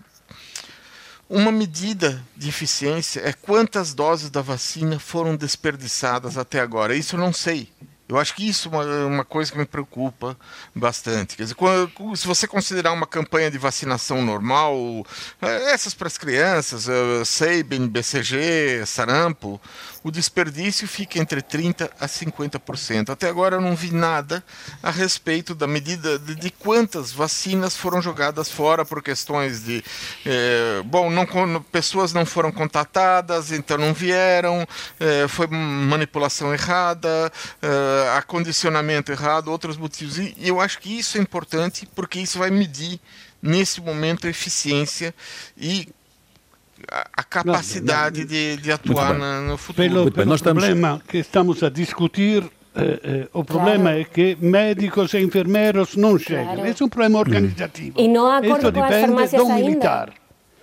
uma 1.28 1.50
medida 1.50 2.24
de 2.36 2.48
eficiência 2.48 3.20
é 3.24 3.32
quantas 3.32 3.92
doses 3.94 4.30
da 4.30 4.42
vacina 4.42 5.00
foram 5.00 5.34
desperdiçadas 5.34 6.38
até 6.38 6.60
agora. 6.60 6.94
Isso 6.94 7.16
eu 7.16 7.20
não 7.20 7.32
sei. 7.32 7.68
Eu 8.06 8.18
acho 8.18 8.34
que 8.34 8.46
isso 8.46 8.68
é 8.68 8.70
uma, 8.70 9.06
uma 9.06 9.24
coisa 9.24 9.50
que 9.50 9.56
me 9.56 9.64
preocupa 9.64 10.36
bastante. 10.74 11.36
Quer 11.36 11.44
dizer, 11.44 11.54
quando, 11.54 11.90
se 12.14 12.26
você 12.26 12.46
considerar 12.46 12.92
uma 12.92 13.06
campanha 13.06 13.50
de 13.50 13.56
vacinação 13.56 14.22
normal, 14.22 14.76
é, 15.40 15.72
essas 15.72 15.94
para 15.94 16.06
as 16.06 16.18
crianças, 16.18 16.86
uh, 16.86 17.24
Sabin, 17.24 17.88
BCG, 17.88 18.84
sarampo, 18.84 19.58
o 20.04 20.10
desperdício 20.10 20.86
fica 20.86 21.18
entre 21.18 21.40
30% 21.40 21.90
a 21.98 22.06
50%. 22.06 23.08
Até 23.08 23.26
agora 23.26 23.56
eu 23.56 23.60
não 23.60 23.74
vi 23.74 23.90
nada 23.90 24.44
a 24.82 24.90
respeito 24.90 25.54
da 25.54 25.66
medida 25.66 26.18
de, 26.18 26.50
quantas 26.50 27.10
vacinas 27.10 27.74
foram 27.74 28.02
jogadas 28.02 28.50
fora 28.50 28.84
por 28.84 29.02
questões 29.02 29.64
de. 29.64 29.82
Eh, 30.26 30.82
bom, 30.84 31.10
não, 31.10 31.26
pessoas 31.72 32.12
não 32.12 32.26
foram 32.26 32.52
contatadas, 32.52 33.50
então 33.50 33.78
não 33.78 33.94
vieram, 33.94 34.66
eh, 35.00 35.26
foi 35.26 35.46
manipulação 35.46 36.52
errada, 36.52 37.32
eh, 37.94 38.16
acondicionamento 38.16 39.12
errado, 39.12 39.48
outros 39.48 39.76
motivos. 39.76 40.18
E, 40.18 40.34
eu 40.40 40.60
acho 40.60 40.78
que 40.78 40.98
isso 40.98 41.18
é 41.18 41.20
importante 41.20 41.88
porque 41.94 42.18
isso 42.18 42.38
vai 42.38 42.50
medir 42.50 42.98
nesse 43.42 43.80
momento 43.80 44.26
a 44.26 44.30
eficiência 44.30 45.14
e 45.56 45.88
a 47.12 47.22
capacidade 47.22 48.24
de, 48.24 48.56
de, 48.56 48.72
atuar 48.72 49.14
no 49.14 49.56
futuro. 49.56 49.88
Pelo, 49.88 50.12
pelo 50.12 50.30
nós 50.30 50.42
problema 50.42 51.00
que 51.06 51.18
estamos 51.18 51.62
a 51.62 51.68
discutir, 51.68 52.42
eh, 52.74 53.00
eh, 53.02 53.28
o 53.32 53.44
problema 53.44 53.90
claro. 53.90 54.00
é 54.00 54.04
que 54.04 54.36
médicos 54.40 55.14
e 55.14 55.20
enfermeiros 55.20 55.96
não 55.96 56.18
chegam. 56.18 56.54
Claro. 56.54 56.66
Esse 56.66 56.82
é 56.82 56.86
um 56.86 56.88
problema 56.88 57.18
organizativo. 57.18 58.00
E 58.00 58.08
não 58.08 58.26
há 58.26 58.38
acordo 58.38 58.72
com 58.72 58.82
as 58.82 59.00
farmácias 59.00 59.42
ainda. 59.42 59.54
Militar. 59.54 60.12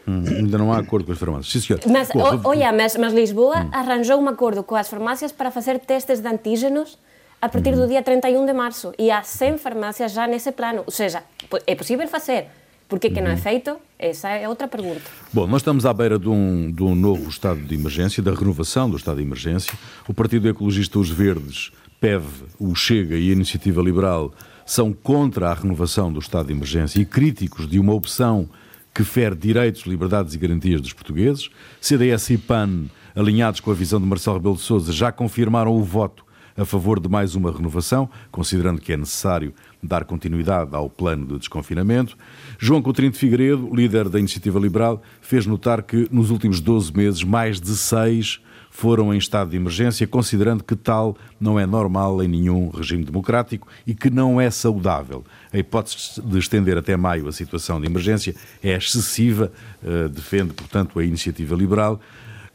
Hum, 0.08 0.24
ainda 0.28 0.58
não 0.58 0.74
há 0.74 0.80
acordo 0.80 1.06
com 1.06 1.12
as 1.12 1.18
farmácias. 1.18 1.52
Sim, 1.52 1.60
senhor. 1.62 1.82
Mas, 1.88 2.10
Bom, 2.10 2.42
olha, 2.44 2.72
mas, 2.74 2.96
mas 2.98 3.14
Lisboa 3.14 3.62
hum. 3.62 3.70
arranjou 3.72 4.20
um 4.20 4.28
acordo 4.28 4.64
com 4.64 4.76
as 4.76 4.88
farmácias 4.90 5.32
para 5.32 5.52
fazer 5.52 5.80
testes 5.80 6.20
de 6.20 6.28
antígenos 6.28 6.98
a 7.42 7.50
partir 7.50 7.76
do 7.76 7.84
hum. 7.84 7.88
dia 7.88 8.04
31 8.04 8.46
de 8.46 8.54
março. 8.54 8.94
E 8.98 9.10
há 9.10 9.24
100 9.24 9.58
farmácias 9.58 10.12
já 10.12 10.28
nesse 10.28 10.52
plano. 10.52 10.84
Ou 10.86 10.92
seja, 10.92 11.24
é 11.66 11.76
possível 11.76 12.08
fazer 12.08 12.48
por 12.92 13.00
que, 13.00 13.10
que 13.10 13.22
não 13.22 13.32
é 13.32 13.36
uhum. 13.36 13.40
feito? 13.40 13.78
Essa 13.98 14.28
é 14.32 14.50
outra 14.50 14.68
pergunta. 14.68 15.00
Bom, 15.32 15.48
nós 15.48 15.62
estamos 15.62 15.86
à 15.86 15.94
beira 15.94 16.20
de 16.20 16.28
um, 16.28 16.70
de 16.70 16.84
um 16.84 16.94
novo 16.94 17.30
estado 17.30 17.62
de 17.62 17.74
emergência, 17.74 18.22
da 18.22 18.34
renovação 18.34 18.90
do 18.90 18.98
estado 18.98 19.16
de 19.16 19.24
emergência. 19.24 19.72
O 20.10 20.14
Partido 20.14 20.50
Ecologista 20.50 21.00
Os 21.00 21.10
Verdes, 21.10 21.72
PEV, 22.02 22.26
o 22.60 22.76
Chega 22.76 23.16
e 23.16 23.30
a 23.30 23.32
Iniciativa 23.32 23.82
Liberal 23.82 24.34
são 24.66 24.92
contra 24.92 25.52
a 25.52 25.54
renovação 25.54 26.12
do 26.12 26.20
estado 26.20 26.48
de 26.48 26.52
emergência 26.52 27.00
e 27.00 27.06
críticos 27.06 27.66
de 27.66 27.80
uma 27.80 27.94
opção 27.94 28.50
que 28.94 29.06
fere 29.06 29.36
direitos, 29.38 29.84
liberdades 29.84 30.34
e 30.34 30.38
garantias 30.38 30.82
dos 30.82 30.92
portugueses. 30.92 31.50
CDS 31.80 32.32
e 32.32 32.38
PAN, 32.38 32.88
alinhados 33.16 33.62
com 33.62 33.72
a 33.72 33.74
visão 33.74 34.02
de 34.02 34.06
Marcelo 34.06 34.36
Rebelo 34.36 34.56
de 34.56 34.64
Sousa, 34.64 34.92
já 34.92 35.14
confirmaram 35.14 35.72
o 35.72 35.82
voto 35.82 36.26
a 36.58 36.66
favor 36.66 37.00
de 37.00 37.10
mais 37.10 37.36
uma 37.36 37.52
renovação, 37.52 38.10
considerando 38.32 38.82
que 38.82 38.94
é 38.94 38.98
necessário 38.98 39.54
dar 39.82 40.06
continuidade 40.06 40.76
ao 40.76 40.90
plano 40.90 41.26
de 41.26 41.40
desconfinamento. 41.40 42.18
João 42.60 42.82
Coutinho 42.82 43.12
de 43.12 43.18
Figueiredo, 43.18 43.74
líder 43.74 44.10
da 44.10 44.20
Iniciativa 44.20 44.60
Liberal, 44.60 45.02
fez 45.22 45.46
notar 45.46 45.82
que 45.82 46.08
nos 46.12 46.30
últimos 46.30 46.60
12 46.60 46.96
meses 46.96 47.24
mais 47.24 47.60
de 47.60 47.76
seis 47.76 48.40
foram 48.72 49.14
em 49.14 49.18
estado 49.18 49.52
de 49.52 49.58
emergência, 49.58 50.08
considerando 50.08 50.64
que 50.64 50.76
tal 50.76 51.18
não 51.40 51.60
é 51.60 51.66
normal 51.66 52.24
em 52.24 52.28
nenhum 52.28 52.70
regime 52.70 53.04
democrático 53.04 53.68
e 53.86 53.94
que 53.94 54.10
não 54.10 54.40
é 54.40 54.50
saudável. 54.50 55.26
A 55.52 55.58
hipótese 55.58 56.22
de 56.22 56.40
estender 56.40 56.78
até 56.78 56.96
maio 56.96 57.28
a 57.28 57.34
situação 57.34 57.82
de 57.82 57.86
emergência 57.86 58.34
é 58.64 58.74
excessiva, 58.76 59.52
eh, 59.84 60.08
defende, 60.08 60.54
portanto, 60.54 60.98
a 60.98 61.04
iniciativa 61.04 61.54
liberal. 61.54 62.00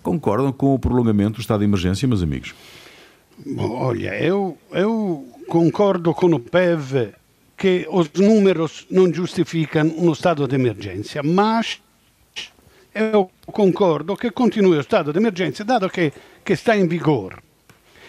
Concordam 0.02 0.50
com 0.52 0.74
o 0.74 0.78
prolongamento 0.78 1.34
do 1.34 1.40
estado 1.42 1.60
de 1.60 1.66
emergência, 1.66 2.08
meus 2.08 2.22
amigos? 2.22 2.54
Olha, 3.58 4.18
eu, 4.18 4.56
eu 4.72 5.26
concordo 5.46 6.14
com 6.14 6.32
o 6.34 6.40
PEV 6.40 7.12
che 7.56 7.86
os 7.88 8.10
números 8.12 8.86
non 8.90 9.10
giustificano 9.12 9.92
uno 9.96 10.14
stato 10.14 10.46
di 10.46 10.54
emergenza, 10.54 11.22
ma 11.22 11.60
io 12.92 13.30
concordo 13.50 14.14
che 14.14 14.32
continui 14.32 14.76
lo 14.76 14.82
stato 14.82 15.12
di 15.12 15.18
emergenza 15.18 15.64
dato 15.64 15.88
che, 15.88 16.12
che 16.42 16.56
sta 16.56 16.74
in 16.74 16.86
vigore 16.86 17.42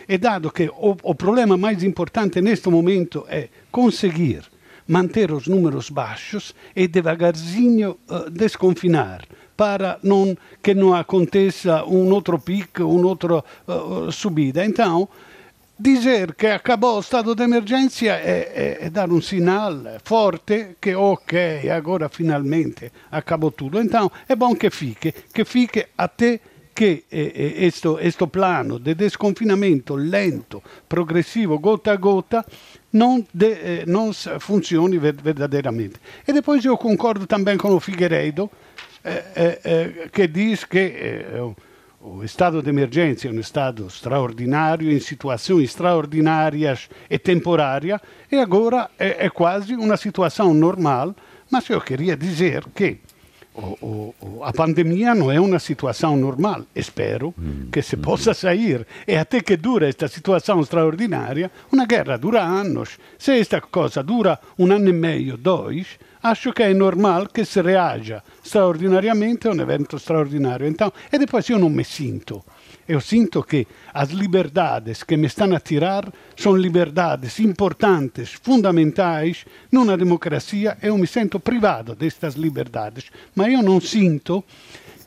e 0.05 0.17
dato 0.17 0.49
che 0.49 0.63
il 0.63 1.15
problema 1.15 1.57
più 1.57 1.85
importante 1.85 2.39
in 2.39 2.45
questo 2.45 2.69
momento 2.69 3.25
è 3.25 3.49
conseguir 3.69 4.47
manter 4.85 5.33
os 5.33 5.47
números 5.47 5.89
baixos 5.89 6.53
e 6.73 6.87
devagarzinho 6.87 7.97
uh, 8.07 8.29
desconfinar 8.29 9.27
para 9.57 9.99
não, 10.03 10.37
que 10.61 10.73
não 10.73 10.93
aconteça 10.93 11.83
um 11.83 12.13
outro 12.13 12.37
pico, 12.39 12.83
uma 12.83 13.07
outra 13.07 13.43
uh, 13.67 14.11
subida. 14.11 14.63
Então, 14.63 15.09
dizer 15.77 16.35
che 16.35 16.49
acabou 16.49 16.95
lo 16.95 17.01
stato 17.01 17.33
d'emergenza 17.33 18.19
è, 18.19 18.51
è, 18.51 18.77
è 18.77 18.89
dare 18.89 19.11
un 19.11 19.21
segnale 19.21 19.99
forte 20.03 20.75
che 20.79 20.93
ok, 20.95 21.67
agora 21.69 22.07
finalmente 22.07 22.91
acabou 23.09 23.51
tutto. 23.51 23.79
Então 23.79 24.11
é 24.27 24.35
bom 24.35 24.55
que 24.55 24.69
fique, 24.69 25.13
que 25.31 25.45
fique 25.45 25.89
até 25.95 26.39
que 26.73 27.05
questo 27.09 27.97
eh, 27.97 28.07
eh, 28.07 28.27
plano 28.29 28.77
di 28.77 28.93
desconfinamento 28.93 29.95
lento, 29.95 30.61
progressivo, 30.85 31.59
gota 31.59 31.91
a 31.91 31.95
gota, 31.95 32.45
non, 32.91 33.25
de, 33.31 33.81
eh, 33.81 33.83
non 33.87 34.13
funzioni 34.13 34.99
verdadeiramente. 34.99 35.99
E 36.23 36.39
poi 36.41 36.59
io 36.61 36.77
concordo 36.77 37.25
também 37.25 37.57
com 37.57 37.73
o 37.73 37.79
Figueiredo, 37.79 38.43
eh, 38.43 38.49
eh, 38.49 38.51
eh 38.51 38.66
che 40.11 40.27
dice 40.27 40.67
che 40.67 41.55
o 41.99 42.23
estado 42.23 42.61
de 42.61 42.69
emergência 42.69 43.27
é 43.27 43.31
um 43.31 43.39
estado 43.39 43.87
extraordinário, 43.87 44.91
em 44.91 44.99
situações 44.99 45.65
extraordinárias 45.65 46.89
e 47.09 47.17
temporária, 47.17 47.99
e 48.31 48.37
agora 48.37 48.89
é, 48.97 49.25
é 49.25 49.29
quase 49.29 49.75
uma 49.75 49.97
situação 49.97 50.53
normal, 50.53 51.15
mas 51.49 51.69
eu 51.69 51.81
queria 51.81 52.15
dizer 52.15 52.63
que 52.73 52.99
o, 53.57 54.13
o, 54.21 54.43
a 54.43 54.53
pandemia 54.53 55.15
não 55.15 55.31
é 55.31 55.39
uma 55.39 55.57
situação 55.57 56.15
normal. 56.15 56.63
Espero 56.75 57.33
hum, 57.37 57.69
que 57.71 57.81
se 57.81 57.95
hum. 57.95 58.01
possa 58.01 58.33
sair. 58.33 58.85
E 59.07 59.15
até 59.15 59.41
que 59.41 59.57
dura 59.57 59.89
esta 59.89 60.07
situação 60.07 60.61
extraordinária, 60.61 61.49
uma 61.71 61.87
guerra 61.87 62.17
dura 62.17 62.43
anos. 62.43 62.99
Se 63.17 63.39
esta 63.39 63.59
coisa 63.59 64.03
dura 64.03 64.39
um 64.59 64.71
ano 64.71 64.89
e 64.89 64.93
meio, 64.93 65.37
dois, 65.37 65.97
acho 66.21 66.51
che 66.51 66.65
è 66.65 66.73
normale 66.73 67.27
che 67.31 67.45
si 67.45 67.61
reaja 67.61 68.21
straordinariamente 68.41 69.47
a 69.47 69.51
un 69.51 69.59
evento 69.59 69.97
straordinario. 69.97 70.67
Então, 70.67 70.91
e 71.11 71.17
depois 71.17 71.47
eu 71.49 71.59
não 71.59 71.69
me 71.69 71.83
sinto. 71.83 72.43
Eu 72.87 73.01
sinto 73.01 73.43
que 73.43 73.67
as 73.93 74.11
liberdades 74.11 75.03
que 75.03 75.17
me 75.17 75.27
estão 75.27 75.53
a 75.53 75.59
tirar 75.59 76.09
são 76.37 76.55
liberdades 76.55 77.39
importantes, 77.39 78.31
fundamentais 78.41 79.43
numa 79.69 79.97
democracia. 79.97 80.77
Eu 80.81 80.97
me 80.97 81.05
sinto 81.05 81.39
privado 81.39 81.93
destas 81.95 82.35
liberdades, 82.35 83.11
mas 83.35 83.51
eu 83.51 83.61
não 83.61 83.81
sinto 83.81 84.43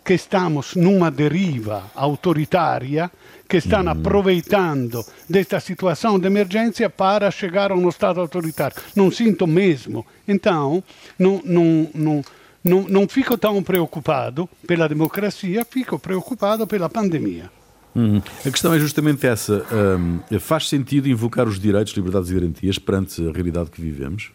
que 0.04 0.14
estamos 0.14 0.74
numa 0.74 1.10
deriva 1.10 1.90
autoritária 1.94 3.10
que 3.50 3.56
estão 3.56 3.88
aproveitando 3.88 5.04
desta 5.28 5.58
situação 5.58 6.20
de 6.20 6.26
emergência 6.28 6.88
para 6.88 7.28
chegar 7.32 7.72
a 7.72 7.74
um 7.74 7.88
Estado 7.88 8.20
autoritário. 8.20 8.76
Não 8.94 9.10
sinto 9.10 9.44
mesmo. 9.44 10.06
Então, 10.28 10.84
não, 11.18 11.42
não, 11.44 11.90
não, 11.92 12.24
não, 12.62 12.82
não 12.88 13.08
fico 13.08 13.36
tão 13.36 13.60
preocupado 13.60 14.48
pela 14.68 14.88
democracia, 14.88 15.66
fico 15.68 15.98
preocupado 15.98 16.64
pela 16.64 16.88
pandemia. 16.88 17.50
Hum. 17.96 18.22
A 18.46 18.50
questão 18.52 18.72
é 18.72 18.78
justamente 18.78 19.26
essa. 19.26 19.66
Um, 19.98 20.38
faz 20.38 20.68
sentido 20.68 21.08
invocar 21.08 21.48
os 21.48 21.58
direitos, 21.58 21.92
liberdades 21.94 22.30
e 22.30 22.34
garantias 22.34 22.78
perante 22.78 23.28
a 23.28 23.32
realidade 23.32 23.68
que 23.72 23.82
vivemos? 23.82 24.30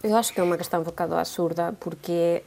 Eu 0.00 0.14
acho 0.14 0.32
que 0.32 0.38
é 0.38 0.44
uma 0.44 0.56
questão 0.56 0.80
um 0.80 0.84
bocado 0.84 1.14
absurda, 1.16 1.74
porque 1.80 2.44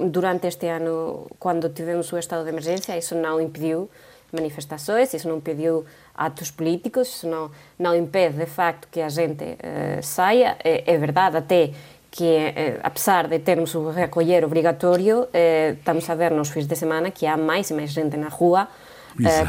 um, 0.00 0.10
durante 0.10 0.48
este 0.48 0.66
ano, 0.66 1.28
quando 1.38 1.68
tivemos 1.68 2.12
o 2.12 2.18
estado 2.18 2.42
de 2.42 2.48
emergência, 2.48 2.98
isso 2.98 3.14
não 3.14 3.40
impediu 3.40 3.88
manifestações, 4.34 5.14
isso 5.14 5.28
não 5.28 5.38
impediu 5.38 5.84
atos 6.14 6.50
políticos, 6.50 7.08
isso 7.08 7.28
não, 7.28 7.50
não 7.78 7.94
impede 7.94 8.38
de 8.38 8.46
facto 8.46 8.88
que 8.90 9.00
a 9.00 9.08
gente 9.08 9.44
uh, 9.44 10.02
saia. 10.02 10.56
É, 10.62 10.92
é, 10.92 10.98
verdade 10.98 11.36
até 11.36 11.70
que, 12.10 12.24
eh, 12.24 12.78
apesar 12.80 13.26
de 13.26 13.40
termos 13.40 13.74
o 13.74 13.90
recolher 13.90 14.44
obrigatório, 14.44 15.26
eh, 15.32 15.74
estamos 15.76 16.08
a 16.08 16.14
ver 16.14 16.30
nos 16.30 16.48
fins 16.48 16.64
de 16.64 16.76
semana 16.76 17.10
que 17.10 17.26
há 17.26 17.36
mais 17.36 17.70
e 17.70 17.74
máis 17.74 17.90
gente 17.90 18.16
na 18.16 18.28
rua 18.28 18.68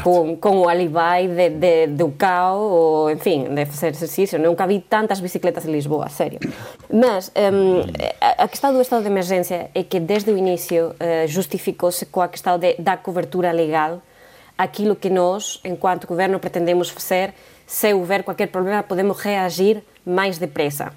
com, 0.02 0.36
com 0.36 0.58
o 0.58 0.68
alibi 0.68 1.28
de, 1.28 1.50
de, 1.50 1.86
do 1.88 2.10
cao 2.12 2.58
ou, 2.58 3.10
enfim, 3.10 3.54
de 3.54 3.66
facer 3.66 3.88
exercicio. 3.88 4.38
Nunca 4.38 4.66
vi 4.66 4.80
tantas 4.80 5.20
bicicletas 5.20 5.64
en 5.64 5.72
Lisboa, 5.72 6.08
sério. 6.08 6.38
Mas 6.92 7.32
um, 7.34 7.80
a, 8.20 8.44
a 8.44 8.48
questão 8.48 8.72
do 8.72 8.80
estado 8.80 9.02
de 9.02 9.08
emergência 9.08 9.70
é 9.74 9.82
que 9.82 9.98
desde 9.98 10.30
o 10.30 10.36
início 10.36 10.88
uh, 10.90 11.26
justificou-se 11.26 12.06
coa 12.06 12.28
questão 12.28 12.58
de, 12.58 12.76
da 12.78 12.96
cobertura 12.96 13.52
legal 13.52 14.00
aquilo 14.56 14.96
que 14.96 15.10
nós, 15.10 15.60
enquanto 15.64 16.06
governo, 16.06 16.38
pretendemos 16.38 16.88
fazer 16.88 17.34
se 17.66 17.92
houver 17.92 18.22
qualquer 18.22 18.48
problema, 18.48 18.82
podemos 18.82 19.18
reagir 19.18 19.82
mais 20.04 20.38
depressa. 20.38 20.92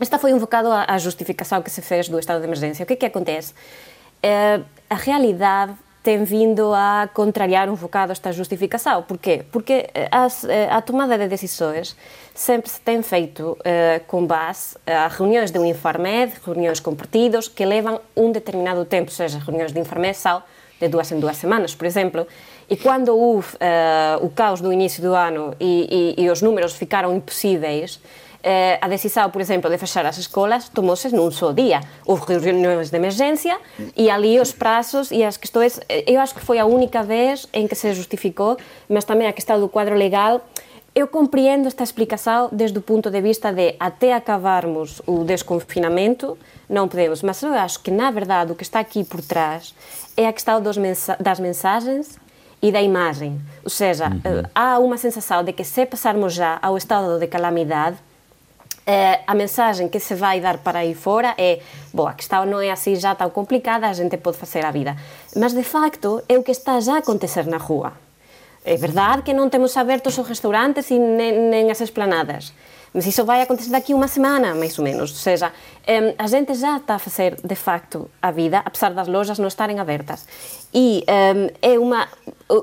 Esta 0.00 0.18
foi 0.18 0.32
um 0.32 0.38
bocado 0.38 0.68
a, 0.70 0.98
justificação 0.98 1.62
que 1.62 1.70
se 1.70 1.82
fez 1.82 2.08
do 2.08 2.18
estado 2.18 2.40
de 2.40 2.46
emergência. 2.46 2.84
O 2.84 2.86
que 2.86 2.94
é 2.94 2.96
que 2.96 3.06
acontece? 3.06 3.52
Uh, 3.52 4.64
a 4.88 4.94
realidade 4.94 5.74
tem 6.02 6.22
vindo 6.22 6.72
a 6.72 7.08
contrariar 7.12 7.68
um 7.68 7.74
bocado 7.74 8.12
esta 8.12 8.30
justificação. 8.30 9.02
Porquê? 9.02 9.44
Porque 9.50 9.90
as, 10.08 10.46
a 10.70 10.80
tomada 10.80 11.18
de 11.18 11.26
decisões 11.26 11.96
sempre 12.32 12.70
se 12.70 12.80
tem 12.80 13.02
feito 13.02 13.58
com 14.06 14.24
base 14.24 14.76
a 14.86 15.08
reuniões 15.08 15.50
de 15.50 15.58
um 15.58 15.64
Infarmed, 15.64 16.32
reuniões 16.44 16.78
com 16.78 16.94
partidos, 16.94 17.48
que 17.48 17.64
levam 17.64 18.00
um 18.16 18.30
determinado 18.30 18.84
tempo, 18.84 19.10
seja, 19.10 19.40
reuniões 19.40 19.72
de 19.72 19.80
Infarmed 19.80 20.16
são 20.16 20.44
de 20.80 20.86
duas 20.86 21.10
em 21.10 21.18
duas 21.18 21.38
semanas, 21.38 21.74
por 21.74 21.86
exemplo, 21.86 22.24
e 22.68 22.76
quando 22.76 23.08
houve 23.16 23.54
uh, 23.56 24.24
o 24.24 24.28
caos 24.28 24.60
no 24.60 24.72
início 24.72 25.02
do 25.02 25.14
ano 25.14 25.54
e, 25.60 26.14
e, 26.18 26.24
e 26.24 26.30
os 26.30 26.42
números 26.42 26.72
ficaram 26.72 27.14
impossíveis, 27.14 28.00
eh, 28.48 28.78
a 28.80 28.86
decisão, 28.86 29.28
por 29.28 29.40
exemplo, 29.40 29.68
de 29.68 29.76
fechar 29.76 30.06
as 30.06 30.18
escolas 30.18 30.68
tomou-se 30.68 31.08
num 31.08 31.32
só 31.32 31.50
dia. 31.50 31.80
Houve 32.04 32.38
reuniões 32.38 32.90
de 32.90 32.96
emergência 32.96 33.58
e 33.96 34.08
ali 34.08 34.38
os 34.38 34.52
prazos 34.52 35.10
e 35.10 35.24
as 35.24 35.36
questões. 35.36 35.80
Eh, 35.88 36.04
eu 36.06 36.20
acho 36.20 36.32
que 36.32 36.40
foi 36.40 36.60
a 36.60 36.64
única 36.64 37.02
vez 37.02 37.48
em 37.52 37.66
que 37.66 37.74
se 37.74 37.92
justificou, 37.92 38.56
mas 38.88 39.04
também 39.04 39.26
a 39.26 39.32
questão 39.32 39.58
do 39.58 39.68
quadro 39.68 39.96
legal. 39.96 40.40
Eu 40.94 41.08
compreendo 41.08 41.66
esta 41.66 41.82
explicação 41.82 42.48
desde 42.52 42.78
o 42.78 42.82
ponto 42.82 43.10
de 43.10 43.20
vista 43.20 43.52
de 43.52 43.74
até 43.80 44.14
acabarmos 44.14 45.02
o 45.06 45.24
desconfinamento, 45.24 46.38
não 46.68 46.86
podemos. 46.86 47.22
Mas 47.22 47.42
eu 47.42 47.52
acho 47.52 47.80
que, 47.80 47.90
na 47.90 48.12
verdade, 48.12 48.52
o 48.52 48.54
que 48.54 48.62
está 48.62 48.78
aqui 48.78 49.02
por 49.02 49.20
trás 49.22 49.74
é 50.16 50.24
a 50.24 50.32
questão 50.32 50.62
mensa 50.78 51.16
das 51.18 51.40
mensagens 51.40 52.16
e 52.62 52.72
da 52.72 52.80
imagem. 52.80 53.40
Ou 53.62 53.70
seja, 53.70 54.08
uhum. 54.08 54.20
Eh, 54.24 54.50
há 54.54 54.78
uma 54.78 54.96
sensação 54.96 55.44
de 55.44 55.52
que 55.52 55.64
se 55.64 55.86
passarmos 55.86 56.34
já 56.34 56.58
ao 56.62 56.76
estado 56.76 57.18
de 57.18 57.26
calamidade, 57.26 57.96
Uh, 58.88 59.18
a 59.26 59.34
mensagem 59.34 59.88
que 59.88 59.98
se 59.98 60.14
vai 60.14 60.40
dar 60.40 60.58
para 60.58 60.78
aí 60.78 60.94
fora 60.94 61.34
é 61.36 61.58
boa, 61.92 62.10
a 62.10 62.14
questão 62.14 62.46
não 62.46 62.60
é 62.60 62.70
assim 62.70 62.94
já 62.94 63.16
tão 63.16 63.28
complicada, 63.28 63.88
a 63.88 63.92
gente 63.92 64.16
pode 64.16 64.36
fazer 64.38 64.64
a 64.64 64.70
vida. 64.70 64.96
Mas, 65.34 65.52
de 65.52 65.64
facto, 65.64 66.22
é 66.28 66.38
o 66.38 66.42
que 66.44 66.52
está 66.52 66.78
já 66.78 66.94
a 66.94 66.98
acontecer 66.98 67.46
na 67.46 67.56
rua. 67.56 67.94
É 68.64 68.76
verdade 68.76 69.22
que 69.22 69.32
não 69.32 69.50
temos 69.50 69.76
abertos 69.76 70.16
os 70.16 70.28
restaurantes 70.28 70.88
e 70.90 71.00
nem, 71.00 71.32
nem 71.32 71.68
as 71.68 71.80
esplanadas. 71.80 72.52
Mas 72.92 73.06
isso 73.06 73.24
vai 73.24 73.42
acontecer 73.42 73.70
daqui 73.70 73.92
uma 73.92 74.08
semana, 74.08 74.54
mais 74.54 74.78
ou 74.78 74.84
menos. 74.84 75.10
Ou 75.10 75.16
seja, 75.16 75.52
a 76.18 76.26
gente 76.26 76.54
já 76.54 76.78
está 76.78 76.94
a 76.94 76.98
fazer, 76.98 77.36
de 77.42 77.54
facto, 77.54 78.10
a 78.20 78.30
vida, 78.30 78.62
apesar 78.64 78.92
das 78.94 79.06
lojas 79.06 79.38
não 79.38 79.48
estarem 79.48 79.78
abertas. 79.78 80.26
E 80.72 81.04
é, 81.62 81.78
uma, 81.78 82.08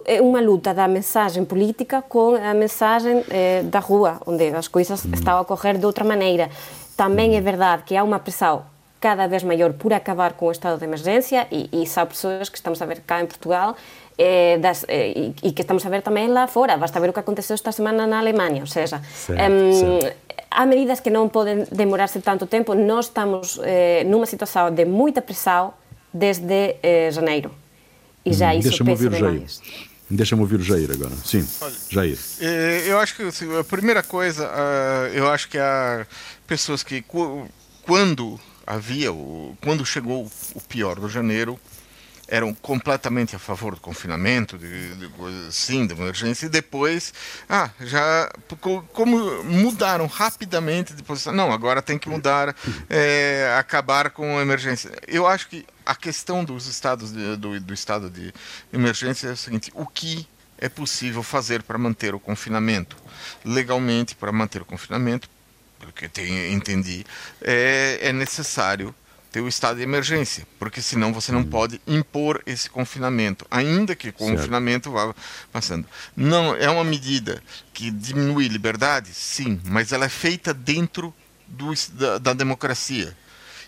é 0.05 0.21
uma 0.21 0.41
luta 0.41 0.73
da 0.73 0.87
mensagem 0.87 1.45
política 1.45 2.01
com 2.01 2.35
a 2.35 2.53
mensagem 2.53 3.23
eh, 3.29 3.63
da 3.63 3.79
rua, 3.79 4.21
onde 4.25 4.49
as 4.49 4.67
coisas 4.67 5.05
estão 5.05 5.37
a 5.37 5.41
ocorrer 5.41 5.77
de 5.77 5.85
outra 5.85 6.03
maneira. 6.03 6.49
Também 6.97 7.35
é 7.35 7.41
verdade 7.41 7.83
que 7.83 7.95
há 7.95 8.03
uma 8.03 8.19
pressão 8.19 8.65
cada 9.03 9.27
vez 9.27 9.43
maior 9.43 9.73
por 9.73 9.91
acabar 9.91 10.31
com 10.31 10.45
o 10.45 10.51
estado 10.51 10.79
de 10.79 10.85
emergência 10.85 11.45
e, 11.51 11.69
e 11.73 11.85
são 11.85 12.05
pessoas 12.05 12.47
que 12.47 12.55
estamos 12.55 12.81
a 12.81 12.85
ver 12.85 13.01
cá 13.01 13.21
em 13.21 13.25
Portugal 13.25 13.75
eh, 14.17 14.57
das, 14.59 14.85
eh, 14.87 15.33
e 15.41 15.51
que 15.51 15.61
estamos 15.61 15.85
a 15.85 15.89
ver 15.89 16.01
também 16.01 16.27
lá 16.27 16.47
fora. 16.47 16.77
Basta 16.77 16.99
ver 16.99 17.09
o 17.09 17.13
que 17.13 17.19
aconteceu 17.19 17.53
esta 17.53 17.71
semana 17.71 18.05
na 18.05 18.19
Alemanha. 18.19 18.61
Ou 18.61 18.67
seja, 18.67 19.01
certo, 19.01 20.13
há 20.53 20.65
medidas 20.65 21.01
que 21.01 21.09
non 21.09 21.29
poden 21.29 21.65
demorarse 21.71 22.21
tanto 22.21 22.45
tempo. 22.45 22.77
Nós 22.77 23.09
estamos 23.09 23.59
eh, 23.63 24.03
numa 24.05 24.25
situação 24.25 24.69
de 24.69 24.85
muita 24.85 25.21
pressão 25.21 25.73
desde 26.13 26.77
eh, 26.83 27.09
janeiro. 27.11 27.51
E 28.23 28.33
já 28.33 28.53
hum, 28.53 28.59
isso 28.59 28.85
pesa 28.85 29.09
demais. 29.09 29.61
Deixa-me 30.09 30.41
ouvir 30.41 30.59
o 30.59 30.63
Jair 30.63 30.91
agora. 30.91 31.15
Sim, 31.25 31.47
Olha, 31.61 31.75
Jair. 31.89 32.19
Eh, 32.39 32.83
eu 32.87 32.99
acho 32.99 33.15
que 33.15 33.23
assim, 33.23 33.49
a 33.57 33.63
primeira 33.63 34.03
coisa, 34.03 34.47
uh, 34.47 35.07
eu 35.13 35.27
acho 35.29 35.49
que 35.49 35.57
há 35.57 36.05
pessoas 36.45 36.83
que 36.83 37.03
quando 37.81 38.39
havia, 38.65 39.11
o, 39.11 39.57
quando 39.61 39.85
chegou 39.85 40.29
o 40.53 40.61
pior 40.61 40.99
do 40.99 41.09
janeiro, 41.09 41.59
eram 42.27 42.53
completamente 42.53 43.35
a 43.35 43.39
favor 43.39 43.75
do 43.75 43.81
confinamento, 43.81 44.57
de, 44.57 44.95
de 44.95 45.09
sim, 45.51 45.85
de 45.85 45.93
emergência, 45.93 46.45
e 46.45 46.49
depois, 46.49 47.13
ah, 47.49 47.69
já, 47.81 48.31
como 48.93 49.43
mudaram 49.43 50.07
rapidamente 50.07 50.93
de 50.93 51.03
posição, 51.03 51.33
não, 51.33 51.51
agora 51.51 51.81
tem 51.81 51.97
que 51.97 52.09
mudar, 52.09 52.55
é, 52.89 53.55
acabar 53.59 54.09
com 54.09 54.37
a 54.37 54.41
emergência. 54.41 54.91
Eu 55.07 55.27
acho 55.27 55.47
que 55.49 55.65
a 55.85 55.95
questão 55.95 56.43
dos 56.43 56.67
estados 56.67 57.11
de, 57.11 57.35
do, 57.35 57.59
do 57.59 57.73
estado 57.73 58.09
de 58.09 58.33
emergência 58.71 59.27
é 59.27 59.31
o 59.31 59.37
seguinte, 59.37 59.71
o 59.73 59.85
que 59.85 60.27
é 60.57 60.69
possível 60.69 61.23
fazer 61.23 61.61
para 61.61 61.77
manter 61.77 62.15
o 62.15 62.19
confinamento? 62.19 62.95
Legalmente, 63.43 64.15
para 64.15 64.31
manter 64.31 64.61
o 64.61 64.65
confinamento, 64.65 65.29
pelo 65.77 65.91
que 65.91 66.05
eu 66.05 66.53
entendi, 66.53 67.05
é, 67.41 67.99
é 68.01 68.13
necessário 68.13 68.95
ter 69.33 69.41
o 69.41 69.47
estado 69.47 69.77
de 69.77 69.81
emergência, 69.81 70.47
porque 70.59 70.79
senão 70.79 71.11
você 71.11 71.31
não 71.31 71.39
hum. 71.39 71.49
pode 71.49 71.81
impor 71.87 72.43
esse 72.45 72.69
confinamento, 72.69 73.47
ainda 73.49 73.95
que 73.95 74.09
o 74.09 74.13
confinamento 74.13 74.91
vá 74.91 75.13
passando. 75.51 75.87
Não 76.15 76.55
é 76.55 76.69
uma 76.69 76.83
medida 76.83 77.41
que 77.73 77.89
diminui 77.89 78.47
liberdade, 78.47 79.11
sim, 79.11 79.59
mas 79.65 79.91
ela 79.91 80.05
é 80.05 80.09
feita 80.09 80.53
dentro 80.53 81.11
do, 81.47 81.73
da, 81.93 82.19
da 82.19 82.33
democracia 82.33 83.17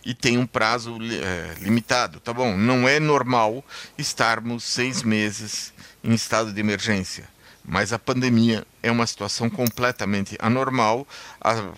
e 0.05 0.13
tem 0.13 0.37
um 0.37 0.45
prazo 0.45 0.99
é, 1.01 1.55
limitado, 1.59 2.19
tá 2.19 2.31
bom? 2.31 2.55
Não 2.55 2.87
é 2.87 2.99
normal 2.99 3.65
estarmos 3.97 4.63
seis 4.63 5.01
meses 5.01 5.73
em 6.03 6.13
estado 6.13 6.53
de 6.53 6.59
emergência, 6.59 7.27
mas 7.63 7.91
a 7.91 7.97
pandemia 7.97 8.63
é 8.83 8.91
uma 8.91 9.07
situação 9.07 9.49
completamente 9.49 10.37
anormal. 10.39 11.07
A 11.41 11.71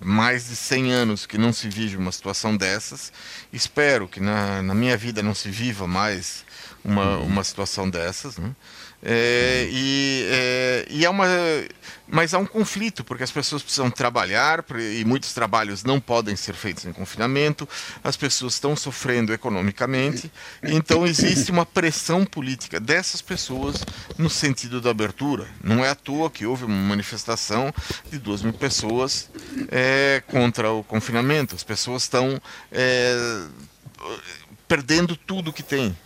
mais 0.00 0.48
de 0.48 0.56
100 0.56 0.92
anos 0.92 1.26
que 1.26 1.36
não 1.36 1.52
se 1.52 1.68
vive 1.68 1.96
uma 1.96 2.10
situação 2.10 2.56
dessas. 2.56 3.12
Espero 3.52 4.08
que 4.08 4.20
na, 4.20 4.62
na 4.62 4.74
minha 4.74 4.96
vida 4.96 5.22
não 5.22 5.34
se 5.34 5.50
viva 5.50 5.86
mais 5.86 6.44
uma, 6.82 7.18
uma 7.18 7.44
situação 7.44 7.88
dessas. 7.88 8.38
Né? 8.38 8.54
É, 9.02 9.66
e, 9.70 10.26
é, 10.28 10.86
e 10.90 11.04
é 11.04 11.10
uma, 11.10 11.26
mas 12.06 12.34
há 12.34 12.38
um 12.38 12.46
conflito, 12.46 13.04
porque 13.04 13.22
as 13.22 13.30
pessoas 13.30 13.62
precisam 13.62 13.90
trabalhar 13.90 14.64
e 14.78 15.04
muitos 15.04 15.32
trabalhos 15.32 15.84
não 15.84 16.00
podem 16.00 16.34
ser 16.36 16.54
feitos 16.54 16.84
em 16.84 16.92
confinamento, 16.92 17.68
as 18.02 18.16
pessoas 18.16 18.54
estão 18.54 18.76
sofrendo 18.76 19.32
economicamente, 19.32 20.30
então 20.62 21.06
existe 21.06 21.50
uma 21.50 21.64
pressão 21.64 22.24
política 22.24 22.80
dessas 22.80 23.22
pessoas 23.22 23.76
no 24.18 24.28
sentido 24.28 24.80
da 24.80 24.90
abertura. 24.90 25.46
Não 25.62 25.84
é 25.84 25.90
à 25.90 25.94
toa 25.94 26.30
que 26.30 26.44
houve 26.44 26.64
uma 26.64 26.76
manifestação 26.76 27.72
de 28.10 28.18
duas 28.18 28.42
mil 28.42 28.52
pessoas 28.52 29.30
é, 29.70 30.22
contra 30.26 30.70
o 30.72 30.82
confinamento. 30.82 31.54
As 31.54 31.64
pessoas 31.64 32.02
estão 32.02 32.40
é, 32.72 33.44
perdendo 34.66 35.16
tudo 35.16 35.52
que 35.52 35.62
têm. 35.62 35.96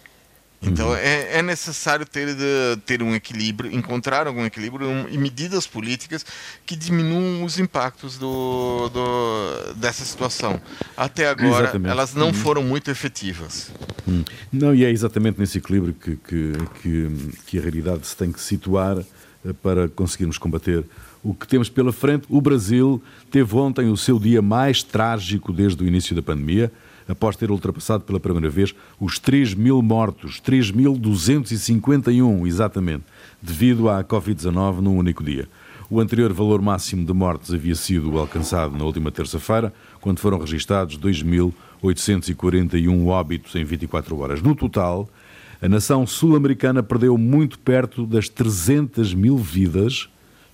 Então 0.66 0.88
uhum. 0.88 0.96
é, 0.96 1.38
é, 1.38 1.42
necessário 1.42 2.06
ter, 2.06 2.28
ter 2.86 3.02
um 3.02 3.14
equilíbrio, 3.14 3.72
encontrar 3.72 4.26
algum 4.26 4.44
equilíbrio 4.44 4.88
um, 4.88 5.08
e 5.08 5.18
medidas 5.18 5.66
políticas 5.66 6.24
que 6.64 6.76
diminuam 6.76 7.44
os 7.44 7.58
impactos 7.58 8.18
do, 8.18 8.88
do 8.88 9.74
dessa 9.76 10.04
situação. 10.04 10.60
Até 10.96 11.28
agora, 11.28 11.64
exatamente. 11.64 11.90
elas 11.90 12.14
não 12.14 12.28
uhum. 12.28 12.34
foram 12.34 12.62
muito 12.62 12.90
efetivas. 12.90 13.70
Uhum. 14.06 14.24
Não, 14.52 14.74
e 14.74 14.84
é 14.84 14.90
exatamente 14.90 15.38
nesse 15.38 15.58
equilíbrio 15.58 15.94
que, 15.94 16.16
que, 16.16 16.52
que, 16.80 17.32
que 17.46 17.58
a 17.58 17.62
realidade 17.62 18.06
se 18.06 18.16
tem 18.16 18.32
que 18.32 18.40
situar 18.40 18.98
eh, 18.98 19.52
para 19.62 19.88
conseguirmos 19.88 20.38
combater 20.38 20.84
o 21.22 21.34
que 21.34 21.48
temos 21.48 21.68
pela 21.68 21.92
frente. 21.92 22.26
O 22.28 22.40
Brasil 22.40 23.02
teve 23.30 23.56
ontem 23.56 23.90
o 23.90 23.96
seu 23.96 24.18
dia 24.18 24.42
mais 24.42 24.82
trágico 24.82 25.52
desde 25.52 25.82
o 25.82 25.86
início 25.86 26.14
da 26.14 26.22
pandemia 26.22 26.70
após 27.08 27.36
ter 27.36 27.50
ultrapassado 27.50 28.04
pela 28.04 28.20
primeira 28.20 28.48
vez 28.48 28.74
os 28.98 29.18
3 29.18 29.54
mil 29.54 29.82
mortos, 29.82 30.40
3.251 30.40 32.46
exatamente, 32.46 33.04
devido 33.40 33.88
à 33.88 34.04
Covid-19 34.04 34.80
num 34.80 34.96
único 34.96 35.22
dia. 35.22 35.48
O 35.90 36.00
anterior 36.00 36.32
valor 36.32 36.62
máximo 36.62 37.04
de 37.04 37.12
mortes 37.12 37.52
havia 37.52 37.74
sido 37.74 38.18
alcançado 38.18 38.74
na 38.76 38.84
última 38.84 39.12
terça-feira, 39.12 39.72
quando 40.00 40.18
foram 40.18 40.38
registados 40.38 40.98
2.841 40.98 43.06
óbitos 43.06 43.54
em 43.54 43.64
24 43.64 44.18
horas. 44.18 44.40
No 44.40 44.54
total, 44.54 45.06
a 45.60 45.68
nação 45.68 46.06
sul-americana 46.06 46.82
perdeu 46.82 47.18
muito 47.18 47.58
perto 47.58 48.06
das 48.06 48.28
300 48.28 49.12
mil 49.14 49.36
vidas 49.36 50.08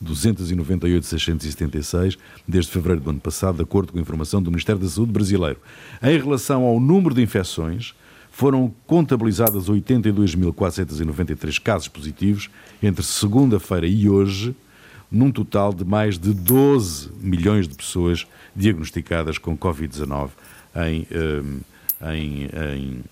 298.676 0.05 2.19
desde 2.47 2.71
fevereiro 2.71 3.03
do 3.03 3.11
ano 3.11 3.21
passado, 3.21 3.57
de 3.57 3.63
acordo 3.63 3.93
com 3.93 3.99
a 3.99 4.01
informação 4.01 4.41
do 4.43 4.51
Ministério 4.51 4.81
da 4.81 4.89
Saúde 4.89 5.13
brasileiro. 5.13 5.59
Em 6.03 6.19
relação 6.19 6.65
ao 6.65 6.81
número 6.81 7.15
de 7.15 7.23
infecções, 7.23 7.95
foram 8.31 8.73
contabilizadas 8.87 9.69
82.493 9.69 11.61
casos 11.61 11.89
positivos 11.89 12.49
entre 12.83 13.03
segunda-feira 13.03 13.87
e 13.87 14.09
hoje, 14.09 14.57
num 15.11 15.31
total 15.31 15.75
de 15.75 15.85
mais 15.85 16.19
de 16.19 16.33
12 16.33 17.11
milhões 17.21 17.69
de 17.69 17.75
pessoas 17.75 18.27
diagnosticadas 18.55 19.37
com 19.37 19.59
Covid-19 19.59 20.31
em, 20.77 21.07
eh, 21.11 21.43
em, 22.15 22.45
em, 22.45 23.05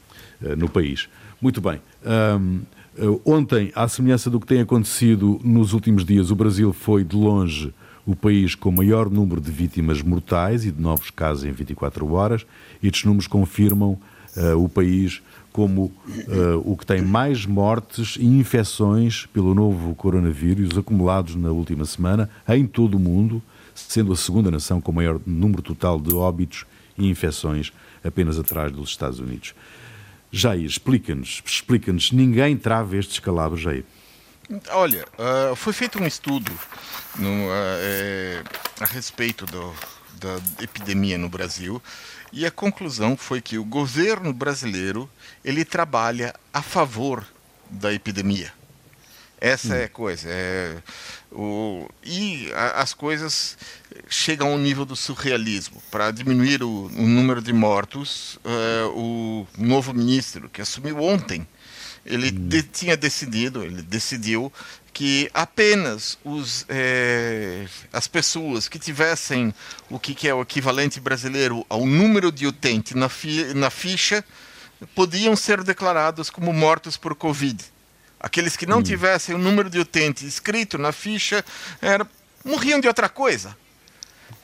eh, 0.43 0.57
no 0.57 0.69
país. 0.69 1.09
Muito 1.41 1.61
bem. 1.61 1.81
Um, 2.05 2.61
eh, 2.61 2.78
ontem, 3.25 3.71
à 3.75 3.87
semelhança 3.89 4.31
do 4.31 4.41
que 4.41 4.47
tem 4.47 4.61
acontecido 4.61 5.41
nos 5.45 5.73
últimos 5.73 6.05
dias, 6.05 6.31
o 6.31 6.37
Brasil 6.37 6.73
foi 6.73 7.05
de 7.05 7.17
longe 7.17 7.73
o 8.09 8.17
país 8.17 8.55
com 8.55 8.71
maior 8.71 9.11
número 9.11 9.39
de 9.39 9.51
vítimas 9.51 10.01
mortais 10.01 10.65
e 10.65 10.73
de 10.73 10.81
novos 10.81 11.11
casos 11.11 11.45
em 11.45 11.53
24 11.53 12.11
horas. 12.11 12.47
Estes 12.83 13.05
números 13.05 13.27
confirmam 13.27 13.99
uh, 14.35 14.57
o 14.57 14.67
país 14.67 15.21
como 15.53 15.85
uh, 15.85 15.93
o 16.65 16.75
que 16.75 16.87
tem 16.87 17.03
mais 17.03 17.45
mortes 17.45 18.17
e 18.19 18.25
infecções 18.25 19.27
pelo 19.27 19.55
novo 19.55 19.95
coronavírus 19.95 20.79
acumulados 20.79 21.35
na 21.35 21.51
última 21.51 21.85
semana 21.85 22.31
em 22.49 22.67
todo 22.67 22.95
o 22.95 22.99
mundo, 22.99 23.43
sendo 23.75 24.15
a 24.15 24.17
segunda 24.17 24.51
nação 24.51 24.81
com 24.81 24.91
maior 24.91 25.21
número 25.27 25.61
total 25.61 26.01
de 26.01 26.15
óbitos 26.15 26.65
e 26.97 27.11
infecções, 27.11 27.73
apenas 28.03 28.39
atrás 28.39 28.73
dos 28.73 28.89
Estados 28.89 29.21
Unidos. 29.21 29.55
Jair, 30.31 30.65
explica-nos, 30.65 31.43
explica-nos, 31.45 32.13
ninguém 32.13 32.57
trava 32.57 32.97
este 32.97 33.15
escalabro, 33.15 33.57
Jair. 33.57 33.85
Olha, 34.71 35.05
uh, 35.19 35.55
foi 35.55 35.73
feito 35.73 36.03
um 36.03 36.07
estudo 36.07 36.51
no, 37.17 37.29
uh, 37.29 37.51
é, 37.81 38.43
a 38.81 38.87
respeito 38.87 39.45
do, 39.47 39.75
da 40.15 40.39
epidemia 40.63 41.19
no 41.19 41.29
Brasil 41.29 41.83
e 42.33 42.47
a 42.47 42.51
conclusão 42.51 43.17
foi 43.17 43.41
que 43.41 43.59
o 43.59 43.65
governo 43.65 44.33
brasileiro 44.33 45.09
ele 45.45 45.65
trabalha 45.65 46.35
a 46.53 46.63
favor 46.63 47.27
da 47.71 47.93
epidemia. 47.93 48.53
Essa 49.41 49.75
hum. 49.75 49.77
é 49.77 49.85
a 49.85 49.89
coisa. 49.89 50.29
É, 50.29 50.77
o, 51.33 51.89
e 52.03 52.51
a, 52.55 52.83
as 52.83 52.95
coisas 52.95 53.57
chegam 54.09 54.53
ao 54.53 54.59
nível 54.59 54.85
do 54.85 54.97
surrealismo. 54.97 55.83
Para 55.91 56.11
diminuir 56.11 56.63
o, 56.63 56.87
o, 56.87 57.07
número 57.07 57.43
de 57.43 57.53
mortos, 57.53 58.37
uh, 58.37 58.89
o 58.95 59.47
novo 59.57 59.93
ministro, 59.93 60.49
que 60.49 60.63
assumiu 60.63 61.03
ontem, 61.03 61.47
ele 62.05 62.29
hum. 62.29 62.49
de, 62.49 62.63
tinha 62.63 62.97
decidido, 62.97 63.63
ele 63.63 63.83
decidiu 63.83 64.53
que 64.93 65.31
apenas 65.33 66.19
os, 66.25 66.65
é, 66.69 67.67
as 67.93 68.09
pessoas 68.09 68.69
que 68.69 68.81
tivessem 68.81 69.55
o 69.89 69.99
que, 69.99 70.13
que, 70.13 70.27
é 70.27 70.35
o 70.35 70.43
equivalente 70.43 70.99
brasileiro 70.99 71.65
ao 71.69 71.87
número 71.87 72.33
de 72.33 72.47
utente 72.47 72.97
na, 72.97 73.09
fi, 73.09 73.55
na 73.55 73.71
ficha 73.71 74.25
podiam 74.97 75.37
ser 75.37 75.63
declarados 75.63 76.31
como 76.31 76.53
mortos 76.53 76.97
por 76.97 77.15
Covid. 77.15 77.65
Aqueles 78.21 78.57
que 78.57 78.67
não 78.67 78.79
hum. 78.79 78.83
tivessem 78.83 79.35
o 79.35 79.39
número 79.39 79.71
de 79.71 79.79
utente 79.79 80.27
escrito 80.27 80.77
na 80.77 80.93
ficha 80.93 81.45
era, 81.81 82.07
morriam 82.45 82.81
de 82.81 82.89
outra 82.89 83.09
coisa. 83.09 83.57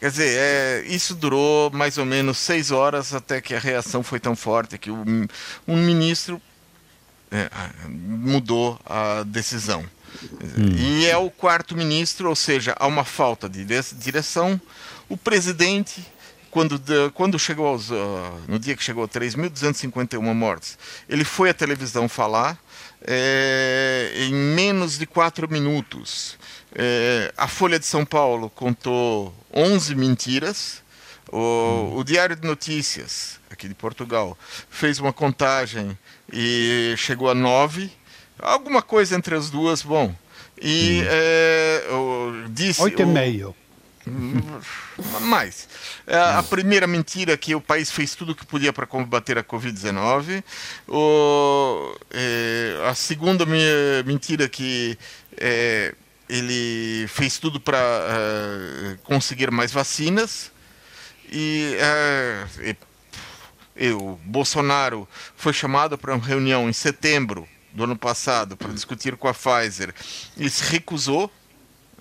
Quer 0.01 0.11
dizer, 0.11 0.39
é, 0.39 0.85
isso 0.87 1.15
durou 1.15 1.71
mais 1.71 1.99
ou 1.99 2.05
menos 2.05 2.39
seis 2.39 2.71
horas 2.71 3.15
até 3.15 3.41
que 3.41 3.55
a 3.55 3.59
reação 3.59 4.03
foi 4.03 4.21
tão 4.21 4.37
forte 4.37 4.79
que 4.79 4.91
o, 4.91 5.05
um 5.67 5.77
ministro 5.77 6.41
é, 7.31 7.49
mudou 7.89 8.79
a 8.87 9.23
decisão. 9.25 9.85
Hum. 10.57 10.77
E 10.77 11.07
é 11.07 11.17
o 11.17 11.31
quarto 11.31 11.77
ministro, 11.77 12.29
ou 12.29 12.37
seja, 12.37 12.75
há 12.79 12.87
uma 12.87 13.05
falta 13.05 13.49
de 13.49 13.65
direção. 13.65 14.61
O 15.09 15.17
presidente, 15.17 16.07
quando, 16.51 16.81
quando 17.15 17.39
chegou 17.39 17.67
aos, 17.67 17.91
uh, 17.91 17.95
no 18.47 18.59
dia 18.59 18.77
que 18.77 18.83
chegou 18.83 19.05
a 19.05 19.09
3.251 19.09 20.21
mortes, 20.33 20.79
ele 21.09 21.25
foi 21.25 21.51
à 21.51 21.55
televisão 21.55 22.09
falar 22.09 22.59
é, 23.07 24.13
em 24.17 24.35
menos 24.35 24.99
de 24.99 25.07
quatro 25.07 25.51
minutos. 25.51 26.39
É, 26.75 27.33
a 27.37 27.47
Folha 27.47 27.79
de 27.79 27.87
São 27.87 28.05
Paulo 28.05 28.51
contou 28.51 29.35
11 29.53 29.95
mentiras. 29.95 30.83
O, 31.33 31.39
hum. 31.39 31.97
o 31.97 32.05
Diário 32.05 32.37
de 32.37 32.47
Notícias, 32.47 33.41
aqui 33.51 33.67
de 33.67 33.75
Portugal, 33.75 34.39
fez 34.71 34.99
uma 34.99 35.13
contagem 35.13 35.99
e 36.33 36.95
chegou 36.97 37.31
a 37.31 37.35
nove 37.35 37.91
alguma 38.39 38.83
coisa 38.83 39.17
entre 39.17 39.35
as 39.35 39.51
duas, 39.51 39.83
bom. 39.83 40.15
E 40.61 41.01
hum. 41.03 41.07
é, 41.09 41.85
disse. 42.51 42.83
Oito 42.83 43.03
e 43.03 43.07
meio. 43.07 43.55
Mais. 45.23 45.69
É, 46.07 46.17
a 46.17 46.43
primeira 46.43 46.87
mentira 46.87 47.33
é 47.33 47.37
que 47.37 47.55
o 47.55 47.61
país 47.61 47.91
fez 47.91 48.15
tudo 48.15 48.33
o 48.33 48.35
que 48.35 48.45
podia 48.45 48.73
para 48.73 48.87
combater 48.87 49.39
a 49.39 49.45
Covid-19. 49.45 50.43
É, 52.11 52.89
a 52.89 52.95
segunda 52.95 53.45
mentira 54.05 54.45
é 54.45 54.49
que 54.49 54.99
é, 55.37 55.95
ele 56.29 57.07
fez 57.09 57.39
tudo 57.39 57.61
para 57.61 57.79
é, 57.79 58.97
conseguir 59.05 59.51
mais 59.51 59.73
vacinas. 59.73 60.53
E, 61.31 61.77
é, 61.79 62.77
e, 63.77 63.91
o 63.91 64.19
Bolsonaro 64.25 65.09
foi 65.37 65.53
chamado 65.53 65.99
para 65.99 66.15
uma 66.15 66.25
reunião 66.25 66.69
em 66.69 66.73
setembro 66.73 67.49
do 67.73 67.85
ano 67.85 67.97
passado 67.97 68.57
para 68.57 68.73
discutir 68.73 69.17
com 69.17 69.27
a 69.27 69.35
Pfizer 69.35 69.93
e 70.37 70.49
se 70.49 70.71
recusou 70.71 71.31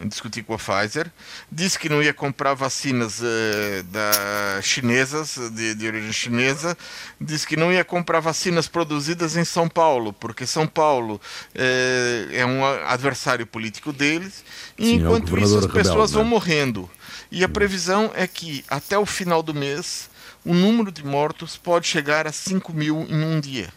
discutir 0.05 0.43
com 0.43 0.53
a 0.53 0.57
Pfizer, 0.57 1.11
disse 1.51 1.77
que 1.77 1.89
não 1.89 2.01
ia 2.01 2.13
comprar 2.13 2.53
vacinas 2.53 3.19
uh, 3.19 3.83
da 3.91 4.61
chinesas, 4.61 5.37
de, 5.51 5.75
de, 5.75 5.87
origem 5.87 6.11
chinesa, 6.11 6.77
disse 7.19 7.45
que 7.47 7.55
não 7.55 7.71
ia 7.71 7.83
comprar 7.83 8.19
vacinas 8.19 8.67
produzidas 8.67 9.35
em 9.35 9.45
São 9.45 9.69
Paulo, 9.69 10.13
porque 10.13 10.45
São 10.45 10.67
Paulo 10.67 11.15
uh, 11.15 12.33
é 12.33 12.45
um 12.45 12.65
adversário 12.65 13.45
político 13.45 13.93
deles, 13.93 14.43
e 14.77 14.85
Sim, 14.85 14.91
é 14.93 14.95
enquanto 14.95 15.35
é 15.37 15.41
isso 15.41 15.57
as 15.57 15.65
pessoas 15.65 16.11
rebelde, 16.11 16.13
vão 16.13 16.23
né? 16.23 16.29
morrendo. 16.29 16.89
E 17.31 17.43
a 17.43 17.49
previsão 17.49 18.11
é 18.13 18.27
que 18.27 18.63
até 18.69 18.97
o 18.97 19.05
final 19.05 19.41
do 19.41 19.53
mês 19.53 20.09
o 20.45 20.53
número 20.53 20.91
de 20.91 21.05
mortos 21.05 21.57
pode 21.57 21.87
chegar 21.87 22.27
a 22.27 22.31
5 22.31 22.73
mil 22.73 23.05
em 23.09 23.23
um 23.23 23.39
dia. 23.39 23.69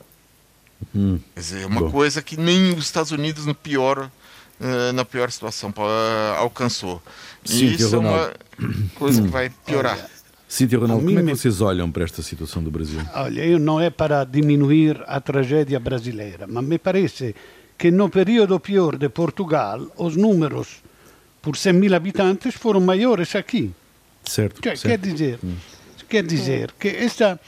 Hum. 0.94 1.18
Quer 1.35 1.40
dizer, 1.40 1.62
é 1.62 1.66
uma 1.66 1.83
Bom. 1.83 1.90
coisa 1.90 2.20
que 2.20 2.37
nem 2.37 2.72
os 2.72 2.85
Estados 2.85 3.12
Unidos 3.12 3.46
no 3.46 3.55
pior 3.55 4.11
na 4.95 5.05
pior 5.05 5.31
situação 5.31 5.71
uh, 5.71 6.37
alcançou. 6.38 7.03
Sim, 7.45 7.66
e 7.66 7.75
isso 7.75 7.95
é 7.95 7.99
uma 7.99 8.33
coisa 8.95 9.23
que 9.23 9.29
vai 9.29 9.51
piorar. 9.64 9.99
Cíntia 10.49 10.79
Ronaldo, 10.79 11.05
como 11.05 11.19
é 11.19 11.23
que 11.23 11.37
vocês 11.37 11.61
olham 11.61 11.90
para 11.90 12.05
esta 12.05 12.23
situação 12.23 12.62
do 12.62 12.71
Brasil? 12.71 13.01
Olha, 13.14 13.45
eu 13.45 13.59
não 13.59 13.81
é 13.81 13.90
para 13.90 14.25
diminuir 14.25 15.03
a 15.07 15.21
tragédia 15.21 15.79
brasileira, 15.81 16.47
mas 16.47 16.64
me 16.64 16.79
parece 16.79 17.35
que 17.77 17.90
no 17.90 18.09
período 18.09 18.59
pior 18.61 18.97
de 18.97 19.09
Portugal 19.09 19.87
os 19.97 20.16
números 20.16 20.83
por 21.42 21.57
100 21.57 21.73
mil 21.73 21.95
habitantes 21.95 22.55
foram 22.55 22.81
maiores 22.81 23.35
aqui. 23.35 23.73
Certo. 24.25 24.61
Cioè, 24.62 24.77
certo. 24.77 24.88
Quer 24.88 24.99
dizer, 24.99 25.38
hum. 25.45 25.57
quer 26.09 26.25
dizer 26.25 26.73
que 26.79 26.88
esta 26.88 27.38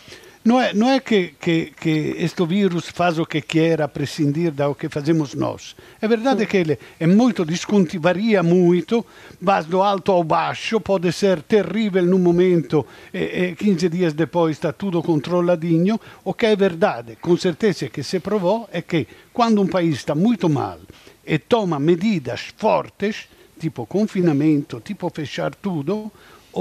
não 0.48 0.58
é, 0.58 0.72
não 0.72 0.88
é 0.88 0.98
que, 0.98 1.34
que, 1.38 1.72
que 1.78 2.14
este 2.16 2.46
vírus 2.46 2.88
faz 2.88 3.18
o 3.18 3.26
que 3.26 3.42
quer 3.42 3.82
a 3.82 3.87
prescindir 3.87 4.50
do 4.50 4.74
que 4.74 4.88
fazemos 4.88 5.34
nós. 5.34 5.76
É 6.00 6.08
verdade 6.08 6.46
que 6.46 6.56
ele 6.56 6.78
é 6.98 7.06
muito 7.06 7.44
disconti, 7.44 7.98
varia 7.98 8.42
muito, 8.42 9.04
vai 9.42 9.62
do 9.64 9.82
alto 9.82 10.11
ao 10.11 10.24
baixo, 10.24 10.80
pode 10.80 11.12
ser 11.12 11.42
terrível 11.42 12.02
num 12.02 12.18
momento 12.18 12.87
e, 13.12 13.50
e 13.50 13.56
15 13.56 13.90
dias 13.90 14.14
depois 14.14 14.56
está 14.56 14.72
tudo 14.72 15.02
controladinho. 15.02 16.00
O 16.24 16.32
que 16.32 16.46
é 16.46 16.56
verdade, 16.56 17.18
com 17.20 17.37
certeza 17.37 17.90
que 17.90 18.02
se 18.02 18.18
provou, 18.18 18.66
é 18.72 18.80
que 18.80 19.06
quando 19.34 19.61
um 19.61 19.66
país 19.66 19.96
está 19.96 20.14
muito 20.14 20.48
mal 20.48 20.78
e 21.26 21.38
toma 21.38 21.78
medidas 21.78 22.54
fortes, 22.56 23.28
tipo 23.61 23.84
confinamento, 23.84 24.80
tipo 24.80 25.11
fechar 25.11 25.54
tudo, 25.54 26.11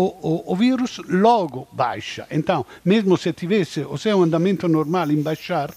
o, 0.02 0.52
o, 0.52 0.56
vírus 0.56 1.00
logo 1.08 1.68
baixa. 1.72 2.28
Então, 2.30 2.66
mesmo 2.86 3.18
se 3.18 3.34
tivesse 3.34 3.82
o 3.82 3.98
seu 3.98 4.22
andamento 4.22 4.68
normal 4.68 5.10
em 5.10 5.22
baixar, 5.22 5.74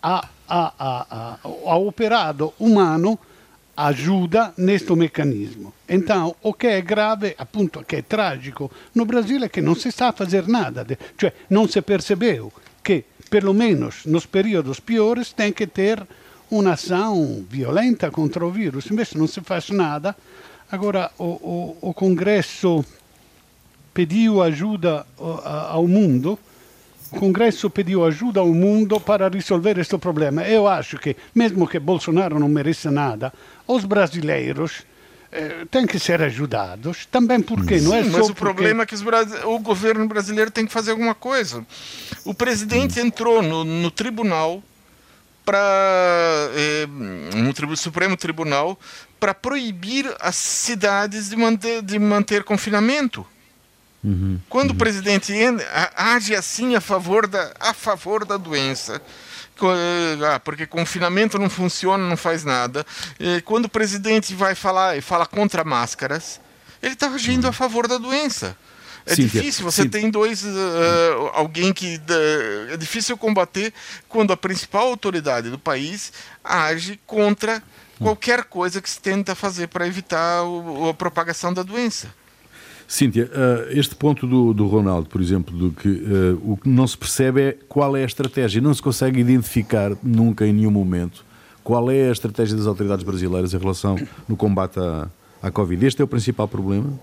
a, 0.00 0.28
a, 0.48 0.72
a, 0.78 1.38
a 1.42 1.76
operado 1.76 2.54
humano 2.58 3.18
ajuda 3.76 4.52
neste 4.56 4.92
mecanismo. 4.94 5.72
Então, 5.88 6.36
o 6.42 6.52
que 6.52 6.66
é 6.66 6.80
grave, 6.80 7.34
appunto, 7.38 7.84
que 7.84 7.96
é 7.96 8.02
trágico 8.02 8.70
no 8.94 9.04
Brasil 9.04 9.42
é 9.42 9.48
que 9.48 9.60
não 9.60 9.74
se 9.74 9.90
sa 9.90 10.12
fazer 10.12 10.46
nada, 10.46 10.84
de, 10.84 10.96
cioè 11.16 11.32
não 11.50 11.66
se 11.66 11.80
percebeu 11.82 12.52
que, 12.82 13.04
pelo 13.30 13.52
menos 13.52 14.04
nos 14.04 14.26
períodos 14.26 14.80
piores, 14.80 15.32
tem 15.32 15.52
que 15.52 15.66
ter 15.66 16.04
uma 16.50 16.72
ação 16.72 17.44
violenta 17.48 18.10
contra 18.10 18.44
o 18.44 18.50
vírus. 18.50 18.90
Invece 18.90 19.18
não 19.18 19.26
se 19.26 19.40
faz 19.40 19.70
nada. 19.70 20.16
Agora, 20.70 21.10
o, 21.18 21.24
o, 21.24 21.78
o 21.90 21.94
Congresso 21.94 22.84
pediu 23.92 24.42
ajuda 24.42 25.06
ao 25.18 25.86
mundo, 25.86 26.38
o 27.10 27.18
Congresso 27.18 27.70
pediu 27.70 28.04
ajuda 28.04 28.40
ao 28.40 28.48
mundo 28.48 29.00
para 29.00 29.28
resolver 29.28 29.78
este 29.78 29.96
problema. 29.98 30.42
Eu 30.42 30.68
acho 30.68 30.98
que, 30.98 31.16
mesmo 31.34 31.66
que 31.66 31.78
Bolsonaro 31.78 32.38
não 32.38 32.48
mereça 32.48 32.90
nada, 32.90 33.32
os 33.66 33.84
brasileiros 33.84 34.84
eh, 35.32 35.66
têm 35.70 35.86
que 35.86 35.98
ser 35.98 36.22
ajudados, 36.22 37.06
também 37.06 37.40
porque 37.40 37.80
não 37.80 37.94
é 37.94 38.02
Sim, 38.02 38.10
só 38.10 38.18
mas 38.18 38.26
o 38.26 38.34
porque... 38.34 38.40
problema 38.40 38.82
é 38.82 38.86
que 38.86 38.94
o 39.44 39.58
governo 39.58 40.06
brasileiro 40.06 40.50
tem 40.50 40.66
que 40.66 40.72
fazer 40.72 40.92
alguma 40.92 41.14
coisa. 41.14 41.66
O 42.24 42.34
presidente 42.34 43.00
entrou 43.00 43.42
no, 43.42 43.64
no 43.64 43.90
tribunal 43.90 44.62
para 45.44 45.58
eh, 46.54 46.86
no 47.34 47.76
Supremo 47.76 48.18
Tribunal 48.18 48.78
para 49.18 49.32
proibir 49.32 50.14
as 50.20 50.36
cidades 50.36 51.30
de 51.30 51.36
manter, 51.36 51.82
de 51.82 51.98
manter 51.98 52.44
confinamento. 52.44 53.26
Uhum, 54.02 54.40
Quando 54.48 54.70
uhum. 54.70 54.76
o 54.76 54.78
presidente 54.78 55.32
age 55.96 56.34
assim 56.34 56.76
a 56.76 56.80
favor 56.80 57.26
da, 57.26 57.52
a 57.58 57.74
favor 57.74 58.24
da 58.24 58.36
doença, 58.36 59.02
ah, 60.32 60.38
porque 60.40 60.66
confinamento 60.66 61.38
não 61.38 61.50
funciona, 61.50 62.08
não 62.08 62.16
faz 62.16 62.44
nada. 62.44 62.86
Quando 63.44 63.64
o 63.64 63.68
presidente 63.68 64.34
vai 64.34 64.54
falar 64.54 64.96
e 64.96 65.00
fala 65.00 65.26
contra 65.26 65.64
máscaras, 65.64 66.40
ele 66.82 66.94
está 66.94 67.08
agindo 67.08 67.48
a 67.48 67.52
favor 67.52 67.88
da 67.88 67.98
doença. 67.98 68.56
É 69.08 69.14
Cíntia, 69.14 69.40
difícil, 69.40 69.64
você 69.64 69.82
Cíntia. 69.82 70.00
tem 70.00 70.10
dois. 70.10 70.44
Uh, 70.44 71.30
alguém 71.32 71.72
que. 71.72 71.96
Uh, 71.96 72.74
é 72.74 72.76
difícil 72.76 73.16
combater 73.16 73.72
quando 74.06 74.32
a 74.32 74.36
principal 74.36 74.86
autoridade 74.88 75.48
do 75.48 75.58
país 75.58 76.12
age 76.44 77.00
contra 77.06 77.62
qualquer 77.98 78.44
coisa 78.44 78.82
que 78.82 78.88
se 78.88 79.00
tenta 79.00 79.34
fazer 79.34 79.68
para 79.68 79.86
evitar 79.86 80.42
o, 80.44 80.90
a 80.90 80.94
propagação 80.94 81.52
da 81.54 81.62
doença. 81.62 82.14
Cíntia, 82.90 83.26
uh, 83.26 83.78
este 83.78 83.94
ponto 83.94 84.26
do, 84.26 84.54
do, 84.54 84.66
Ronaldo, 84.66 85.10
por 85.10 85.20
exemplo, 85.20 85.54
do 85.54 85.70
que 85.70 85.88
uh, 85.88 86.52
o 86.52 86.56
que 86.56 86.70
não 86.70 86.86
se 86.86 86.96
percebe 86.96 87.42
é 87.42 87.56
qual 87.68 87.94
é 87.94 88.02
a 88.02 88.06
estratégia, 88.06 88.62
não 88.62 88.72
se 88.72 88.80
consegue 88.80 89.20
identificar 89.20 89.92
nunca 90.02 90.46
em 90.46 90.54
nenhum 90.54 90.70
momento 90.70 91.22
qual 91.62 91.90
é 91.90 92.08
a 92.08 92.12
estratégia 92.12 92.56
das 92.56 92.66
autoridades 92.66 93.04
brasileiras 93.04 93.52
em 93.52 93.58
relação 93.58 93.94
no 94.26 94.38
combate 94.38 94.80
à, 94.80 95.06
à 95.42 95.50
Covid. 95.50 95.84
Este 95.84 96.00
é 96.00 96.04
o 96.04 96.08
principal 96.08 96.48
problema? 96.48 96.98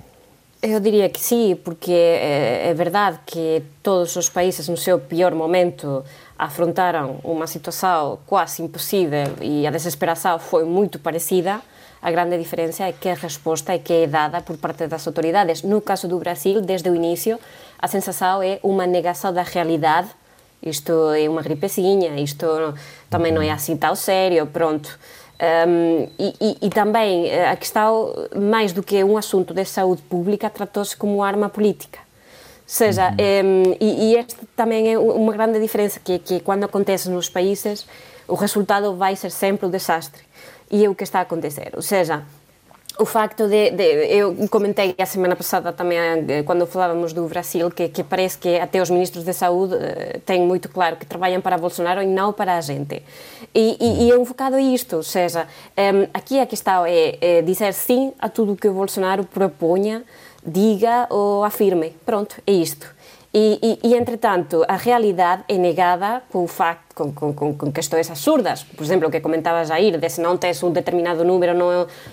Eu 0.59 0.79
diria 0.79 1.07
que 1.07 1.19
sim, 1.19 1.55
porque 1.63 1.91
é, 1.91 2.69
é 2.69 2.73
verdade 2.73 3.19
que 3.23 3.61
todos 3.83 4.15
os 4.15 4.27
países 4.27 4.67
no 4.67 4.75
seu 4.75 4.97
pior 4.97 5.35
momento 5.35 6.03
afrontaram 6.35 7.19
uma 7.23 7.45
situação 7.45 8.17
quase 8.25 8.63
impossível 8.63 9.27
e 9.39 9.67
a 9.67 9.69
desesperação 9.69 10.39
foi 10.39 10.63
muito 10.63 10.97
parecida. 10.97 11.61
A 12.05 12.11
grande 12.11 12.37
diferença 12.37 12.83
é 12.83 12.91
que 12.91 13.09
a 13.09 13.15
resposta 13.15 13.73
é 13.73 13.79
que 13.79 13.91
é 13.91 14.05
dada 14.05 14.39
por 14.39 14.57
parte 14.57 14.85
das 14.85 15.07
autoridades. 15.07 15.63
No 15.63 15.81
caso 15.81 16.07
do 16.07 16.19
Brasil, 16.19 16.61
desde 16.61 16.87
o 16.87 16.93
início, 16.93 17.39
a 17.79 17.87
sensação 17.87 18.43
é 18.43 18.59
uma 18.61 18.85
negação 18.85 19.33
da 19.33 19.41
realidade. 19.41 20.09
Isto 20.61 20.91
é 21.15 21.27
uma 21.27 21.41
gripezinha, 21.41 22.15
isto 22.21 22.45
também 23.09 23.31
não 23.31 23.41
é 23.41 23.49
assim 23.49 23.75
tão 23.75 23.95
sério, 23.95 24.45
pronto. 24.45 24.99
Um, 25.67 26.07
e, 26.19 26.33
e, 26.39 26.57
e, 26.67 26.69
também 26.69 27.27
eh, 27.27 27.49
a 27.49 27.55
questão, 27.55 28.13
mais 28.35 28.71
do 28.71 28.83
que 28.83 29.03
um 29.03 29.17
assunto 29.17 29.51
de 29.51 29.65
saúde 29.65 30.03
pública, 30.03 30.47
tratou-se 30.47 30.95
como 30.95 31.23
arma 31.23 31.49
política. 31.49 31.97
Ou 31.97 32.67
seja, 32.67 33.09
uhum. 33.09 33.71
um, 33.71 33.77
e, 33.81 34.11
e 34.11 34.17
esta 34.17 34.37
também 34.55 34.93
é 34.93 34.99
uma 34.99 35.33
grande 35.33 35.59
diferença, 35.59 35.99
que, 35.99 36.19
que 36.19 36.39
quando 36.39 36.65
acontece 36.65 37.09
nos 37.09 37.29
países, 37.29 37.87
o 38.27 38.35
resultado 38.35 38.95
vai 38.95 39.15
ser 39.15 39.31
sempre 39.31 39.65
o 39.65 39.69
desastre. 39.69 40.21
E 40.71 40.83
é 40.83 40.89
o 40.89 40.95
que 40.95 41.03
está 41.03 41.19
a 41.19 41.21
acontecer. 41.21 41.71
Ou 41.75 41.81
seja, 41.81 42.23
o 42.97 43.05
facto 43.05 43.47
de, 43.47 43.71
de, 43.71 43.83
eu 43.83 44.47
comentei 44.49 44.95
a 44.97 45.05
semana 45.05 45.35
passada 45.35 45.73
também 45.73 45.97
eh, 45.99 46.43
quando 46.43 46.65
falávamos 46.65 47.11
do 47.11 47.27
Brasil 47.27 47.69
que, 47.69 47.89
que 47.89 48.03
parece 48.03 48.37
que 48.37 48.57
até 48.57 48.81
os 48.81 48.89
ministros 48.89 49.25
de 49.25 49.33
saúde 49.33 49.75
uh, 49.75 50.19
têm 50.25 50.41
muito 50.41 50.69
claro 50.69 50.95
que 50.95 51.05
trabalham 51.05 51.41
para 51.41 51.57
Bolsonaro 51.57 52.01
e 52.01 52.07
não 52.07 52.31
para 52.31 52.57
a 52.57 52.61
gente. 52.61 53.03
E, 53.53 53.77
e, 53.79 54.05
e 54.05 54.11
é 54.11 54.17
um 54.17 54.23
bocado 54.23 54.57
isto 54.57 54.97
ou 54.97 55.03
seja 55.03 55.45
ehm, 55.75 56.07
aqui 56.13 56.39
a 56.39 56.45
questão 56.45 56.85
é, 56.85 57.17
é 57.19 57.41
dizer 57.41 57.73
sim 57.73 58.13
a 58.17 58.29
tudo 58.29 58.53
o 58.53 58.55
que 58.55 58.67
o 58.67 58.73
Bolsonaro 58.73 59.25
proponha 59.25 60.03
diga 60.45 61.07
ou 61.09 61.43
afirme. 61.43 61.93
Pronto 62.05 62.41
é 62.47 62.51
isto 62.53 62.94
e, 63.37 63.59
e, 63.61 63.89
e, 63.89 63.95
entretanto, 63.97 64.63
a 64.65 64.77
realidade 64.77 65.43
é 65.49 65.57
negada 65.57 66.23
com, 66.31 66.47
facto, 66.47 66.95
com, 66.95 67.33
com, 67.33 67.53
com, 67.53 67.69
questões 67.69 68.09
absurdas. 68.09 68.63
Por 68.63 68.81
exemplo, 68.81 69.09
o 69.09 69.11
que 69.11 69.19
comentava 69.19 69.65
Jair, 69.65 69.99
de 69.99 70.09
se 70.09 70.21
não 70.21 70.37
tens 70.37 70.63
um 70.63 70.71
determinado 70.71 71.21
número 71.25 71.53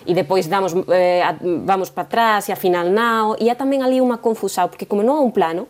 e 0.05 0.15
depois 0.15 0.49
damos, 0.49 0.73
eh, 0.89 1.23
vamos 1.65 1.91
para 1.91 2.03
trás 2.03 2.49
e 2.49 2.53
afinal 2.53 2.87
não. 2.87 3.37
E 3.39 3.49
há 3.49 3.55
também 3.55 3.81
ali 3.81 4.01
uma 4.01 4.19
confusão, 4.19 4.69
porque 4.69 4.85
como 4.85 5.01
não 5.05 5.19
há 5.19 5.21
um 5.21 5.31
plano, 5.31 5.69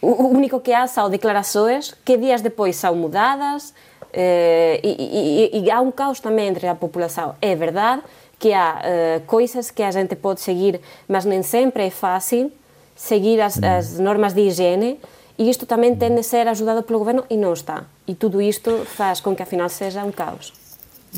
o 0.00 0.28
único 0.28 0.60
que 0.60 0.72
há 0.72 0.86
são 0.86 1.10
declarações 1.10 1.94
que 2.02 2.16
dias 2.16 2.40
depois 2.40 2.76
são 2.76 2.96
mudadas 2.96 3.74
eh, 4.14 4.80
e, 4.82 5.50
e, 5.58 5.64
e, 5.64 5.70
há 5.70 5.82
um 5.82 5.92
caos 5.92 6.20
também 6.20 6.48
entre 6.48 6.66
a 6.66 6.74
população. 6.74 7.36
É 7.42 7.54
verdade 7.54 8.00
que 8.38 8.50
há 8.54 8.80
eh, 8.82 9.20
coisas 9.26 9.70
que 9.70 9.82
a 9.82 9.90
gente 9.90 10.16
pode 10.16 10.40
seguir, 10.40 10.80
mas 11.06 11.26
nem 11.26 11.42
sempre 11.42 11.84
é 11.84 11.90
fácil 11.90 12.50
seguir 12.94 13.40
as, 13.40 13.62
as 13.62 13.98
normas 13.98 14.32
de 14.32 14.42
higiene 14.42 14.98
e 15.38 15.48
isto 15.48 15.66
também 15.66 15.94
tende 15.94 16.20
a 16.20 16.22
ser 16.22 16.46
ajudado 16.46 16.82
pelo 16.82 16.98
governo 16.98 17.24
e 17.28 17.36
não 17.36 17.52
está. 17.52 17.84
E 18.06 18.14
tudo 18.14 18.40
isto 18.40 18.84
faz 18.84 19.20
com 19.20 19.34
que 19.34 19.42
afinal 19.42 19.68
seja 19.68 20.04
um 20.04 20.12
caos. 20.12 20.52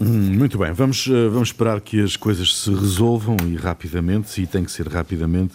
Hum, 0.01 0.37
muito 0.37 0.59
bem, 0.59 0.73
vamos, 0.73 1.07
eh, 1.09 1.29
vamos 1.29 1.49
esperar 1.49 1.81
que 1.81 2.03
as 2.03 2.17
coisas 2.17 2.57
se 2.57 2.71
resolvam 2.71 3.37
e 3.47 3.55
rapidamente, 3.55 4.43
e 4.43 4.47
tem 4.47 4.65
que 4.65 4.73
ser 4.73 4.89
rapidamente, 4.89 5.55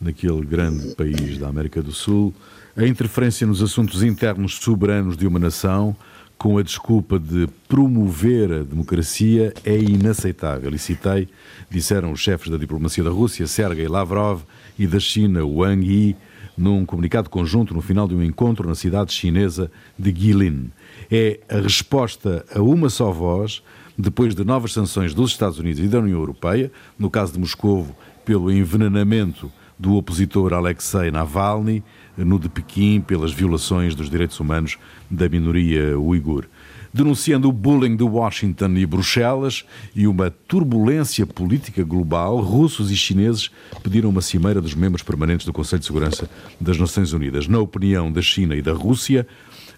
naquele 0.00 0.44
grande 0.44 0.94
país 0.94 1.38
da 1.38 1.48
América 1.48 1.82
do 1.82 1.92
Sul. 1.92 2.34
A 2.76 2.84
interferência 2.84 3.46
nos 3.46 3.62
assuntos 3.62 4.02
internos 4.02 4.56
soberanos 4.56 5.16
de 5.16 5.26
uma 5.26 5.38
nação, 5.38 5.96
com 6.38 6.58
a 6.58 6.62
desculpa 6.62 7.18
de 7.18 7.48
promover 7.68 8.52
a 8.52 8.62
democracia, 8.62 9.52
é 9.64 9.76
inaceitável. 9.78 10.74
E 10.74 10.78
citei, 10.78 11.28
disseram 11.70 12.12
os 12.12 12.20
chefes 12.20 12.50
da 12.50 12.56
diplomacia 12.56 13.02
da 13.02 13.10
Rússia, 13.10 13.46
Sergei 13.46 13.88
Lavrov, 13.88 14.42
e 14.78 14.86
da 14.86 14.98
China, 14.98 15.44
Wang 15.44 15.86
Yi, 15.86 16.16
num 16.56 16.84
comunicado 16.84 17.30
conjunto 17.30 17.74
no 17.74 17.80
final 17.80 18.06
de 18.06 18.14
um 18.14 18.22
encontro 18.22 18.68
na 18.68 18.74
cidade 18.74 19.12
chinesa 19.12 19.70
de 19.98 20.12
Guilin. 20.12 20.70
É 21.10 21.40
a 21.48 21.58
resposta 21.58 22.44
a 22.54 22.60
uma 22.60 22.88
só 22.88 23.10
voz, 23.10 23.62
depois 23.96 24.34
de 24.34 24.44
novas 24.44 24.72
sanções 24.72 25.14
dos 25.14 25.30
Estados 25.30 25.58
Unidos 25.58 25.82
e 25.82 25.88
da 25.88 25.98
União 25.98 26.18
Europeia, 26.18 26.70
no 26.98 27.10
caso 27.10 27.32
de 27.32 27.38
Moscovo, 27.38 27.96
pelo 28.24 28.50
envenenamento 28.50 29.50
do 29.78 29.94
opositor 29.94 30.52
Alexei 30.52 31.10
Navalny, 31.10 31.82
no 32.16 32.38
de 32.38 32.48
Pequim, 32.48 33.00
pelas 33.00 33.32
violações 33.32 33.94
dos 33.94 34.08
direitos 34.08 34.38
humanos 34.38 34.78
da 35.10 35.28
minoria 35.28 35.98
uigur 35.98 36.46
denunciando 36.94 37.48
o 37.48 37.52
bullying 37.52 37.96
de 37.96 38.04
Washington 38.04 38.76
e 38.76 38.86
Bruxelas 38.86 39.64
e 39.96 40.06
uma 40.06 40.30
turbulência 40.30 41.26
política 41.26 41.82
global, 41.82 42.38
russos 42.38 42.88
e 42.88 42.96
chineses 42.96 43.50
pediram 43.82 44.10
uma 44.10 44.20
cimeira 44.20 44.60
dos 44.60 44.76
membros 44.76 45.02
permanentes 45.02 45.44
do 45.44 45.52
Conselho 45.52 45.80
de 45.80 45.86
Segurança 45.86 46.30
das 46.60 46.78
Nações 46.78 47.12
Unidas. 47.12 47.48
Na 47.48 47.58
opinião 47.58 48.12
da 48.12 48.22
China 48.22 48.54
e 48.54 48.62
da 48.62 48.72
Rússia, 48.72 49.26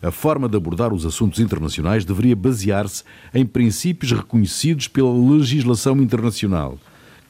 a 0.02 0.10
forma 0.10 0.46
de 0.46 0.58
abordar 0.58 0.92
os 0.92 1.06
assuntos 1.06 1.40
internacionais 1.40 2.04
deveria 2.04 2.36
basear-se 2.36 3.02
em 3.32 3.46
princípios 3.46 4.12
reconhecidos 4.12 4.86
pela 4.86 5.10
legislação 5.10 5.96
internacional, 6.02 6.78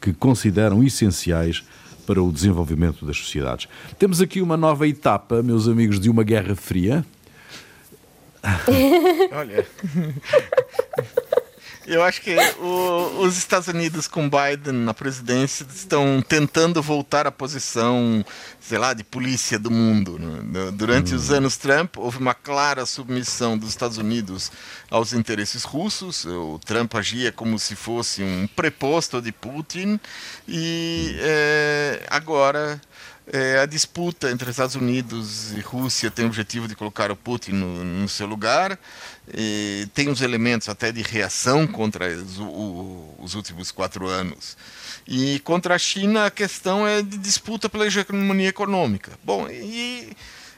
que 0.01 0.13
consideram 0.13 0.83
essenciais 0.83 1.63
para 2.07 2.23
o 2.23 2.33
desenvolvimento 2.33 3.05
das 3.05 3.17
sociedades. 3.17 3.69
Temos 3.99 4.21
aqui 4.21 4.41
uma 4.41 4.57
nova 4.57 4.87
etapa, 4.87 5.43
meus 5.43 5.67
amigos, 5.69 5.99
de 5.99 6.09
uma 6.09 6.23
guerra 6.23 6.55
fria. 6.55 7.05
Olha. 9.33 9.67
Eu 11.87 12.03
acho 12.03 12.21
que 12.21 12.37
o, 12.59 13.21
os 13.21 13.39
Estados 13.39 13.69
Unidos 13.69 14.09
com 14.09 14.29
Biden 14.29 14.73
na 14.73 14.93
presidência 14.93 15.65
estão 15.73 16.21
tentando 16.21 16.83
voltar 16.83 17.29
à 17.29 17.31
posição, 17.31 18.25
sei 18.61 18.77
lá, 18.77 18.93
de 18.93 19.05
polícia 19.05 19.57
do 19.57 19.71
mundo. 19.71 20.19
Né? 20.19 20.73
Durante 20.73 21.15
hum. 21.15 21.17
os 21.17 21.31
anos 21.31 21.57
Trump, 21.57 21.97
houve 21.97 22.19
uma 22.19 22.35
clara 22.35 22.85
submissão 22.85 23.57
dos 23.57 23.69
Estados 23.69 23.99
Unidos 23.99 24.51
aos 24.91 25.13
interesses 25.13 25.63
russos. 25.63 26.25
O 26.25 26.59
Trump 26.65 26.93
agia 26.97 27.31
como 27.31 27.57
se 27.57 27.77
fosse 27.77 28.21
um 28.21 28.49
preposto 28.49 29.23
de 29.23 29.31
Putin. 29.31 30.01
E 30.49 31.15
é, 31.21 32.05
agora 32.11 32.81
é, 33.33 33.59
a 33.59 33.67
disputa 33.67 34.31
entre 34.31 34.51
Estados 34.51 34.77
Unidos 34.77 35.53
e 35.53 35.61
Rússia 35.61 36.11
tem 36.11 36.25
o 36.25 36.29
objetivo 36.29 36.69
de 36.69 36.77
colocar 36.77 37.11
o 37.11 37.17
Putin 37.17 37.53
no, 37.53 37.85
no 37.85 38.09
seu 38.09 38.27
lugar. 38.27 38.79
E 39.35 39.89
tem 39.95 40.09
os 40.09 40.21
elementos 40.21 40.69
até 40.69 40.93
de 40.93 41.03
reação 41.03 41.67
contra 41.67 42.07
os, 42.07 42.39
o, 42.39 43.15
os 43.19 43.35
últimos 43.35 43.73
quatro 43.73 44.07
anos. 44.07 44.57
E 45.07 45.41
contra 45.41 45.75
a 45.75 45.79
China 45.79 46.27
a 46.27 46.31
questão 46.31 46.87
é 46.87 47.03
de 47.03 47.19
disputa 47.19 47.69
pela 47.69 47.87
hegemonia 47.87 48.49
econômica. 48.49 49.13
Bom, 49.25 49.49
e 49.49 50.17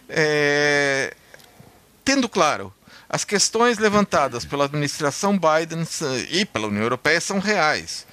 é, 0.08 1.14
tendo 2.04 2.28
claro, 2.28 2.72
as 3.08 3.24
questões 3.24 3.78
levantadas 3.78 4.44
pela 4.44 4.66
administração 4.66 5.38
Biden 5.38 5.86
e 6.30 6.44
pela 6.44 6.66
União 6.66 6.82
Europeia 6.82 7.20
são 7.20 7.38
reais. 7.38 8.06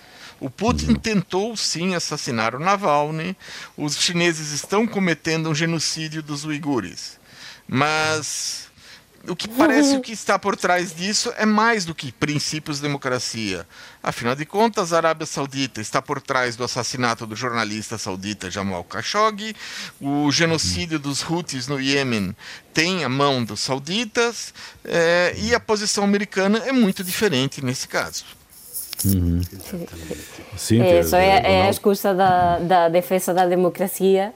O 0.45 0.49
Putin 0.49 0.89
uhum. 0.89 0.95
tentou 0.95 1.57
sim 1.57 1.95
assassinar 1.95 2.53
o 2.53 2.59
Navalny. 2.59 3.35
Os 3.75 3.97
chineses 3.97 4.51
estão 4.51 4.85
cometendo 4.85 5.49
um 5.49 5.55
genocídio 5.55 6.21
dos 6.21 6.45
uigures. 6.45 7.19
Mas 7.67 8.69
o 9.27 9.35
que 9.35 9.47
parece 9.47 9.99
que 10.01 10.11
está 10.11 10.37
por 10.37 10.55
trás 10.55 10.93
disso 10.93 11.33
é 11.35 11.47
mais 11.47 11.83
do 11.83 11.95
que 11.95 12.11
princípios 12.11 12.77
de 12.77 12.83
democracia. 12.83 13.67
Afinal 14.03 14.35
de 14.35 14.45
contas, 14.45 14.93
a 14.93 14.97
Arábia 14.97 15.25
Saudita 15.25 15.81
está 15.81 15.99
por 15.99 16.21
trás 16.21 16.55
do 16.55 16.63
assassinato 16.63 17.25
do 17.25 17.35
jornalista 17.35 17.97
saudita 17.97 18.51
Jamal 18.51 18.83
Khashoggi, 18.83 19.55
o 19.99 20.31
genocídio 20.31 20.99
dos 20.99 21.27
Houthis 21.27 21.67
no 21.67 21.81
Iêmen 21.81 22.35
tem 22.71 23.03
a 23.03 23.09
mão 23.09 23.43
dos 23.43 23.61
sauditas, 23.61 24.53
é, 24.83 25.33
e 25.39 25.55
a 25.55 25.59
posição 25.59 26.03
americana 26.03 26.59
é 26.59 26.71
muito 26.71 27.03
diferente 27.03 27.65
nesse 27.65 27.87
caso. 27.87 28.25
Uhum. 29.05 29.41
Sim, 30.57 30.81
é, 30.81 30.99
isso 30.99 31.15
é, 31.15 31.41
é 31.43 31.61
a 31.63 31.69
excusa 31.69 32.13
da, 32.13 32.59
da 32.59 32.89
defesa 32.89 33.33
da 33.33 33.45
democracia 33.45 34.33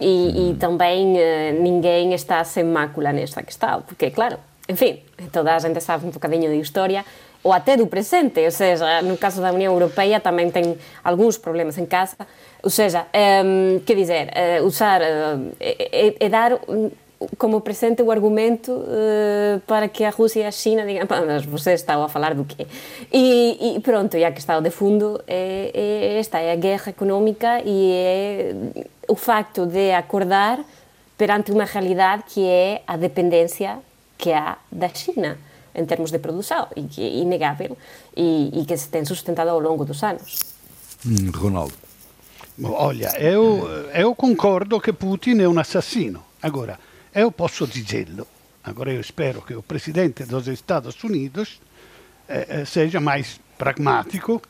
e, 0.00 0.06
uhum. 0.06 0.50
e 0.50 0.54
também 0.56 1.14
uh, 1.14 1.62
ninguém 1.62 2.12
está 2.12 2.42
sem 2.44 2.64
mácula 2.64 3.12
nesta 3.12 3.42
questão, 3.42 3.82
porque, 3.82 4.10
claro, 4.10 4.38
enfim, 4.68 5.00
toda 5.32 5.54
a 5.54 5.58
gente 5.58 5.80
sabe 5.80 6.06
um 6.06 6.10
bocadinho 6.10 6.50
de 6.50 6.60
história, 6.60 7.04
ou 7.42 7.52
até 7.52 7.76
do 7.76 7.86
presente, 7.86 8.40
ou 8.44 8.50
seja, 8.50 9.00
no 9.02 9.16
caso 9.16 9.40
da 9.40 9.52
União 9.52 9.72
Europeia 9.72 10.18
também 10.18 10.50
tem 10.50 10.76
alguns 11.04 11.38
problemas 11.38 11.78
em 11.78 11.86
casa, 11.86 12.16
ou 12.62 12.70
seja, 12.70 13.06
um, 13.44 13.78
quer 13.86 13.94
dizer, 13.94 14.30
uh, 14.60 14.64
usar, 14.64 15.00
uh, 15.00 15.52
é, 15.60 16.16
é, 16.18 16.28
dar 16.28 16.58
como 17.38 17.60
presente 17.60 18.02
o 18.02 18.10
argumento 18.10 18.72
uh, 18.72 19.60
para 19.66 19.88
que 19.88 20.04
a 20.04 20.10
Rússia 20.10 20.40
e 20.40 20.44
a 20.44 20.50
China 20.50 20.84
digam, 20.84 21.06
mas 21.26 21.44
você 21.44 21.72
estava 21.72 22.04
a 22.04 22.08
falar 22.08 22.34
do 22.34 22.44
quê? 22.44 22.66
E, 23.12 23.76
e 23.76 23.80
pronto, 23.80 24.16
e 24.16 24.24
a 24.24 24.32
questão 24.32 24.60
de 24.60 24.70
fundo 24.70 25.20
é, 25.26 25.70
é 25.72 26.18
esta, 26.18 26.38
é 26.38 26.52
a 26.52 26.56
guerra 26.56 26.90
económica 26.90 27.62
e 27.64 27.92
é 27.92 28.54
o 29.08 29.14
facto 29.14 29.66
de 29.66 29.92
acordar 29.92 30.62
perante 31.16 31.50
uma 31.50 31.64
realidade 31.64 32.24
que 32.26 32.44
é 32.44 32.82
a 32.86 32.96
dependência 32.96 33.78
que 34.18 34.32
há 34.32 34.58
da 34.70 34.88
China 34.88 35.38
em 35.74 35.84
termos 35.84 36.10
de 36.10 36.18
produção 36.18 36.68
e 36.74 36.82
que 36.82 37.02
é 37.02 37.16
inegável 37.16 37.76
e, 38.16 38.50
e 38.60 38.64
que 38.64 38.76
se 38.76 38.88
tem 38.88 39.04
sustentado 39.04 39.48
ao 39.48 39.60
longo 39.60 39.84
dos 39.84 40.02
anos. 40.02 40.38
Hum, 41.06 41.30
Ronaldo. 41.34 41.74
Olha, 42.62 43.12
eu, 43.20 43.68
eu 43.94 44.14
concordo 44.14 44.80
que 44.80 44.90
Putin 44.90 45.40
é 45.40 45.48
um 45.48 45.58
assassino. 45.58 46.22
Agora, 46.42 46.78
eu 47.16 47.32
posso 47.32 47.66
dizê-lo. 47.66 48.26
Agora, 48.62 48.92
eu 48.92 49.00
espero 49.00 49.42
que 49.42 49.54
o 49.54 49.62
presidente 49.62 50.24
dos 50.24 50.46
Estados 50.48 51.02
Unidos 51.02 51.60
eh, 52.28 52.46
eh 52.48 52.64
seja 52.64 53.00
mais 53.00 53.40
pragmático, 53.56 54.42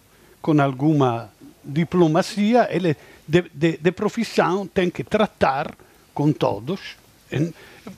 com 0.43 0.61
alguma 0.61 1.31
diplomacia. 1.63 2.69
Ele, 2.71 2.97
de, 3.27 3.43
de, 3.55 3.79
de 3.79 3.93
profissão, 3.93 4.67
tem 4.67 4.91
que 4.91 5.05
tratar 5.05 5.75
com 6.13 6.33
todos 6.33 6.97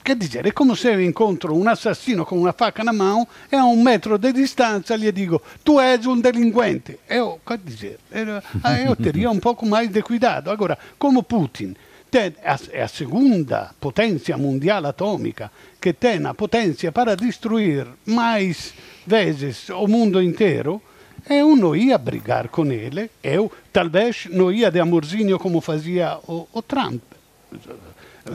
Quer 0.01 0.17
dizer, 0.17 0.45
è 0.45 0.53
come 0.53 0.75
se 0.75 0.91
incontro 0.91 1.53
un 1.53 1.67
assassino 1.67 2.25
con 2.25 2.39
una 2.39 2.51
facca 2.51 2.83
na 2.83 2.91
mão 2.91 3.27
e 3.47 3.55
a 3.55 3.63
un 3.63 3.81
metro 3.81 4.17
di 4.17 4.31
distanza 4.31 4.95
gli 4.95 5.11
dico 5.11 5.41
tu 5.63 5.79
és 5.79 6.05
un 6.05 6.19
delinquente. 6.19 6.99
Eu, 7.07 7.39
quer 7.45 7.59
dizer, 7.59 7.99
eu 8.11 8.95
teria 8.95 9.29
um 9.29 9.39
pouco 9.39 9.65
mais 9.65 9.89
de 9.89 10.01
cuidado. 10.01 10.49
Agora, 10.49 10.77
como 10.97 11.23
Putin 11.23 11.75
é 12.17 12.81
a 12.81 12.87
segunda 12.87 13.71
potência 13.79 14.37
mundial 14.37 14.85
atômica 14.85 15.51
que 15.79 15.93
tem 15.93 16.25
a 16.25 16.33
potência 16.33 16.91
para 16.91 17.15
destruir 17.15 17.85
mais 18.05 18.73
vezes 19.05 19.69
o 19.69 19.87
mundo 19.87 20.21
inteiro, 20.21 20.81
eu 21.29 21.55
não 21.55 21.75
ia 21.75 21.97
brigar 21.97 22.47
com 22.47 22.65
ele, 22.71 23.11
eu 23.23 23.51
talvez 23.71 24.27
não 24.29 24.51
ia 24.51 24.71
de 24.71 24.79
amorzinho 24.79 25.37
como 25.37 25.61
fazia 25.61 26.17
o, 26.27 26.47
o 26.51 26.61
Trump 26.61 27.01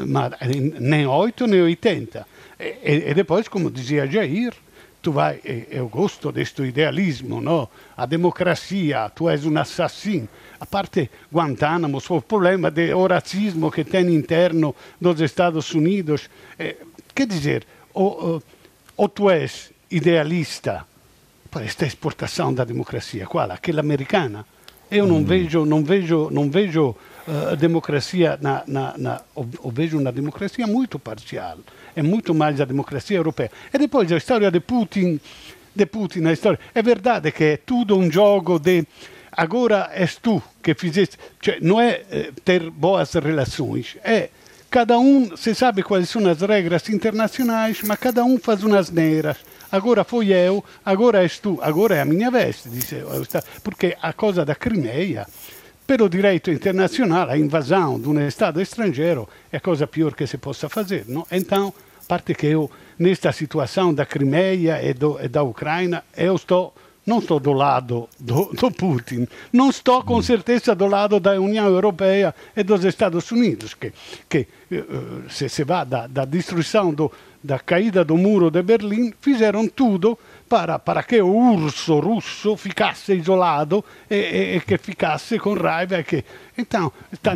ma 0.06 0.30
nem 0.80 1.06
8 1.06 1.46
nem 1.46 1.62
80. 1.62 2.26
E, 2.58 3.10
e, 3.10 3.14
depois, 3.14 3.48
como 3.48 3.70
dizia 3.70 4.06
Jair, 4.06 4.54
tu 5.04 5.12
vai, 5.12 5.38
eu 5.70 5.86
gosto 5.86 6.32
deste 6.32 6.62
idealismo, 6.62 7.38
no? 7.38 7.68
a 7.94 8.06
democracia, 8.06 9.10
tu 9.14 9.28
és 9.28 9.44
um 9.44 9.58
assassino. 9.58 10.26
A 10.58 10.64
parte 10.64 11.10
Guantánamo, 11.30 12.00
o 12.08 12.22
problema 12.22 12.70
do 12.70 13.06
racismo 13.06 13.70
que 13.70 13.84
tem 13.84 14.14
interno 14.14 14.74
dos 14.98 15.20
Estados 15.20 15.74
Unidos. 15.74 16.30
Eh, 16.58 16.76
quer 17.14 17.26
dizer, 17.26 17.66
ou, 17.92 18.42
ou 18.96 19.08
tu 19.10 19.28
és 19.28 19.70
idealista 19.90 20.86
para 21.50 21.66
esta 21.66 21.84
exportação 21.84 22.54
da 22.54 22.64
democracia, 22.64 23.26
qual? 23.26 23.50
Aquela 23.50 23.80
americana? 23.80 24.46
Eu 24.90 25.06
não 25.06 25.20
mm. 25.20 25.24
vejo, 25.24 25.66
não 25.66 25.84
vejo, 25.84 26.30
não 26.30 26.50
vejo 26.50 26.96
a 27.28 27.52
eh, 27.52 27.56
democracia, 27.56 28.38
na, 28.40 28.64
na, 28.66 28.96
na, 28.96 29.20
eu 29.36 29.70
vejo 29.70 29.98
uma 29.98 30.10
democracia 30.10 30.66
muito 30.66 30.98
parcial, 30.98 31.58
é 31.94 32.02
muito 32.02 32.34
mais 32.34 32.60
a 32.60 32.64
democracia 32.64 33.16
europeia. 33.16 33.50
E 33.72 33.78
depois 33.78 34.10
a 34.10 34.16
história 34.16 34.50
de 34.50 34.60
Putin, 34.60 35.20
de 35.74 35.86
Putin 35.86 36.24
a 36.26 36.32
história, 36.32 36.58
é 36.74 36.82
verdade 36.82 37.32
que 37.32 37.44
é 37.44 37.56
tudo 37.56 37.96
um 37.96 38.10
jogo 38.10 38.58
de 38.58 38.86
agora 39.32 39.90
és 39.92 40.16
tu 40.16 40.42
que 40.62 40.74
fizeste, 40.74 41.18
cioè, 41.42 41.58
não 41.60 41.80
é 41.80 42.02
eh, 42.10 42.32
ter 42.44 42.70
boas 42.70 43.12
relações, 43.14 43.96
é 44.04 44.30
cada 44.70 44.98
um, 44.98 45.36
se 45.36 45.54
sabe 45.54 45.82
quais 45.82 46.08
são 46.08 46.26
as 46.28 46.40
regras 46.40 46.88
internacionais, 46.88 47.80
mas 47.82 47.98
cada 47.98 48.24
um 48.24 48.38
faz 48.38 48.62
umas 48.64 48.90
neiras. 48.90 49.36
Agora 49.70 50.04
fui 50.04 50.32
eu, 50.32 50.64
agora 50.84 51.22
és 51.22 51.38
tu, 51.38 51.58
agora 51.62 51.96
é 51.96 52.00
a 52.00 52.04
minha 52.04 52.30
vez, 52.30 52.64
disse, 52.66 52.96
porque 53.62 53.96
a 54.00 54.12
coisa 54.12 54.44
da 54.44 54.54
Crimeia 54.54 55.26
pelo 55.86 56.08
direito 56.08 56.50
internacional, 56.50 57.28
a 57.28 57.36
invasão 57.36 58.00
de 58.00 58.08
um 58.08 58.18
Estado 58.26 58.60
estrangeiro 58.60 59.28
é 59.52 59.58
a 59.58 59.60
coisa 59.60 59.86
pior 59.86 60.14
que 60.14 60.26
se 60.26 60.38
possa 60.38 60.68
fazer. 60.68 61.04
Não? 61.06 61.26
Então, 61.30 61.74
parte 62.04 62.34
que 62.34 62.46
eu, 62.46 62.70
nesta 62.98 63.32
situação 63.32 63.92
da 63.92 64.06
Crimeia 64.06 64.80
e, 64.82 64.94
do, 64.94 65.18
e 65.20 65.28
da 65.28 65.42
Ucrânia, 65.42 66.04
eu 66.16 66.36
estou 66.36 66.74
não 67.06 67.18
estou 67.18 67.38
do 67.38 67.52
lado 67.52 68.08
do, 68.18 68.46
do, 68.54 68.70
Putin, 68.70 69.28
não 69.52 69.68
estou 69.68 70.02
com 70.02 70.22
certeza 70.22 70.74
do 70.74 70.86
lado 70.86 71.20
da 71.20 71.32
União 71.32 71.66
Europeia 71.66 72.34
e 72.56 72.62
dos 72.62 72.82
Estados 72.82 73.30
Unidos, 73.30 73.74
que, 73.74 73.92
que 74.26 74.46
uh, 74.72 75.30
se 75.30 75.48
se 75.50 75.64
vai 75.64 75.84
da, 75.84 76.06
da 76.06 76.24
destruição 76.24 76.94
do, 76.94 77.12
da 77.42 77.58
caída 77.58 78.02
do 78.02 78.16
muro 78.16 78.50
de 78.50 78.62
Berlim, 78.62 79.12
fizeram 79.20 79.68
tudo 79.68 80.18
para, 80.46 80.78
para 80.78 81.02
che 81.02 81.18
urso 81.18 82.00
russo 82.00 82.56
ficasse 82.56 83.14
isolado 83.14 83.84
e, 84.06 84.60
e, 84.66 84.72
e 84.74 84.78
ficasse 84.78 85.38
con 85.38 85.54
raiva. 85.56 85.98
E 85.98 86.04
che... 86.04 86.24
Então, 86.56 86.92
está, 87.10 87.34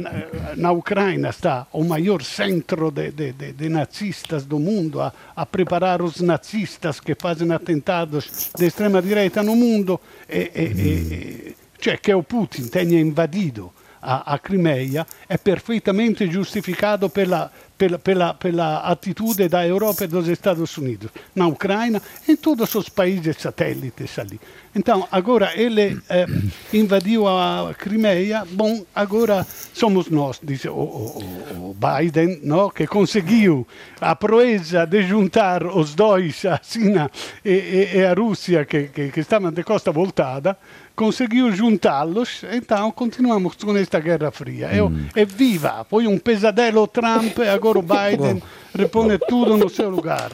na 0.55 0.71
Ucrânia 0.71 1.31
está 1.31 1.67
o 1.73 1.83
maior 1.83 2.23
centro 2.23 2.91
de, 2.91 3.11
de, 3.11 3.33
de, 3.33 3.53
de 3.53 3.69
nazistas 3.69 4.45
do 4.45 4.59
mundo 4.59 5.01
a, 5.01 5.13
a, 5.35 5.45
preparar 5.45 6.03
os 6.03 6.21
nazistas 6.21 7.01
que 7.01 7.17
fazem 7.17 7.51
atentados 7.53 8.51
de 8.55 8.67
extrema-direita 8.67 9.43
no 9.43 9.57
mundo, 9.57 10.01
e, 10.29 10.51
e, 10.55 11.57
cioè 11.79 11.99
che 11.99 12.13
o 12.13 12.23
Putin 12.23 12.69
tenha 12.69 13.01
invadido 13.01 13.73
a, 14.01 14.23
a 14.25 14.39
Crimeia 14.39 15.07
è 15.27 15.39
perfeitamente 15.39 16.29
giustificato 16.29 17.09
per 17.09 17.29
la 17.29 17.51
pela, 17.79 17.99
pela, 17.99 18.35
pela 18.35 18.83
atitude 18.83 19.49
da 19.49 19.65
Europa 19.65 20.05
e 20.05 20.09
dos 20.09 20.27
Estados 20.27 20.77
Unidos 20.77 21.11
na 21.35 21.47
Ucrânia 21.47 22.03
e 22.27 22.33
em 22.33 22.37
todos 22.37 22.75
os 22.75 22.89
países 22.89 23.37
satélites 23.39 24.19
ali. 24.19 24.39
Então, 24.75 25.07
agora 25.11 25.53
ele 25.55 25.99
eh, 26.09 26.27
invadiu 26.73 27.27
a 27.27 27.75
Crimeia, 27.79 28.45
bom, 28.51 28.85
agora 28.95 29.47
somos 29.73 30.11
nós, 30.11 30.41
diz 30.43 30.65
o, 30.67 30.73
o, 30.73 31.71
o 31.71 31.77
Biden, 31.79 32.41
no, 32.43 32.71
que 32.71 32.87
conseguiu 32.87 33.67
a 34.01 34.15
proeza 34.15 34.85
de 34.85 35.03
juntar 35.03 35.65
os 35.65 35.95
dois, 35.95 36.45
a 36.45 36.61
China 36.63 37.11
e, 37.45 37.51
e, 37.51 37.97
e 37.97 38.05
a 38.05 38.13
Rússia, 38.13 38.65
que 38.67 39.13
estavam 39.17 39.51
de 39.53 39.63
costa 39.63 39.91
voltada, 39.91 40.57
conseguiu 40.99 41.53
juntá-los, 41.53 42.43
então 42.53 42.91
continuamos 42.91 43.55
com 43.55 43.77
esta 43.77 44.01
Guerra 44.01 44.33
Fria. 44.33 44.69
Eu, 44.75 44.89
hum. 44.89 45.07
É 45.15 45.25
viva, 45.25 45.87
foi 45.89 46.09
um 46.09 46.19
pesadelo 46.19 46.89
Trump, 46.89 47.39
agora 47.55 47.79
o 47.79 47.83
Biden 47.87 48.43
repõe 48.75 49.17
tudo 49.29 49.57
no 49.57 49.69
seu 49.69 49.89
lugar. 49.89 50.33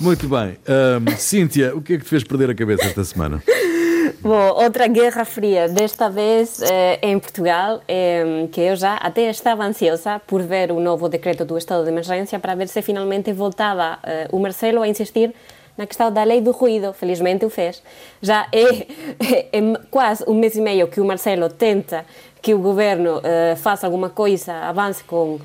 Muito 0.00 0.26
bem. 0.28 0.56
Um, 0.66 1.16
Cíntia, 1.18 1.76
o 1.76 1.82
que 1.82 1.92
é 1.92 1.98
que 1.98 2.04
te 2.04 2.08
fez 2.08 2.24
perder 2.24 2.48
a 2.48 2.54
cabeça 2.54 2.86
esta 2.86 3.04
semana? 3.04 3.42
Bom, 4.22 4.48
outra 4.54 4.88
guerra 4.88 5.26
fria, 5.26 5.68
desta 5.68 6.08
vez 6.08 6.62
eh, 6.62 6.98
em 7.02 7.18
Portugal, 7.18 7.82
eh, 7.86 8.48
que 8.50 8.60
eu 8.60 8.74
já 8.74 8.94
até 8.94 9.28
estava 9.28 9.62
ansiosa 9.64 10.20
por 10.26 10.42
ver 10.42 10.72
o 10.72 10.80
novo 10.80 11.08
decreto 11.08 11.44
do 11.44 11.58
estado 11.58 11.84
de 11.84 11.90
emergência 11.90 12.38
para 12.38 12.54
ver 12.54 12.68
se 12.68 12.80
finalmente 12.80 13.32
voltava 13.32 13.98
eh, 14.02 14.26
o 14.32 14.38
Marcelo 14.38 14.82
a 14.82 14.88
insistir 14.88 15.34
na 15.76 15.86
questão 15.86 16.10
da 16.12 16.22
lei 16.22 16.40
do 16.40 16.50
ruído. 16.52 16.92
Felizmente 16.92 17.44
o 17.44 17.50
fez. 17.50 17.82
Já 18.20 18.48
é, 18.52 18.62
é, 18.62 19.58
é 19.58 19.60
quase 19.90 20.24
um 20.26 20.34
mês 20.34 20.56
e 20.56 20.60
meio 20.60 20.88
que 20.88 21.00
o 21.00 21.04
Marcelo 21.04 21.48
tenta 21.48 22.04
que 22.40 22.54
o 22.54 22.58
governo 22.58 23.18
uh, 23.18 23.56
faça 23.56 23.86
alguma 23.86 24.08
coisa, 24.08 24.52
avance 24.52 25.02
com 25.02 25.38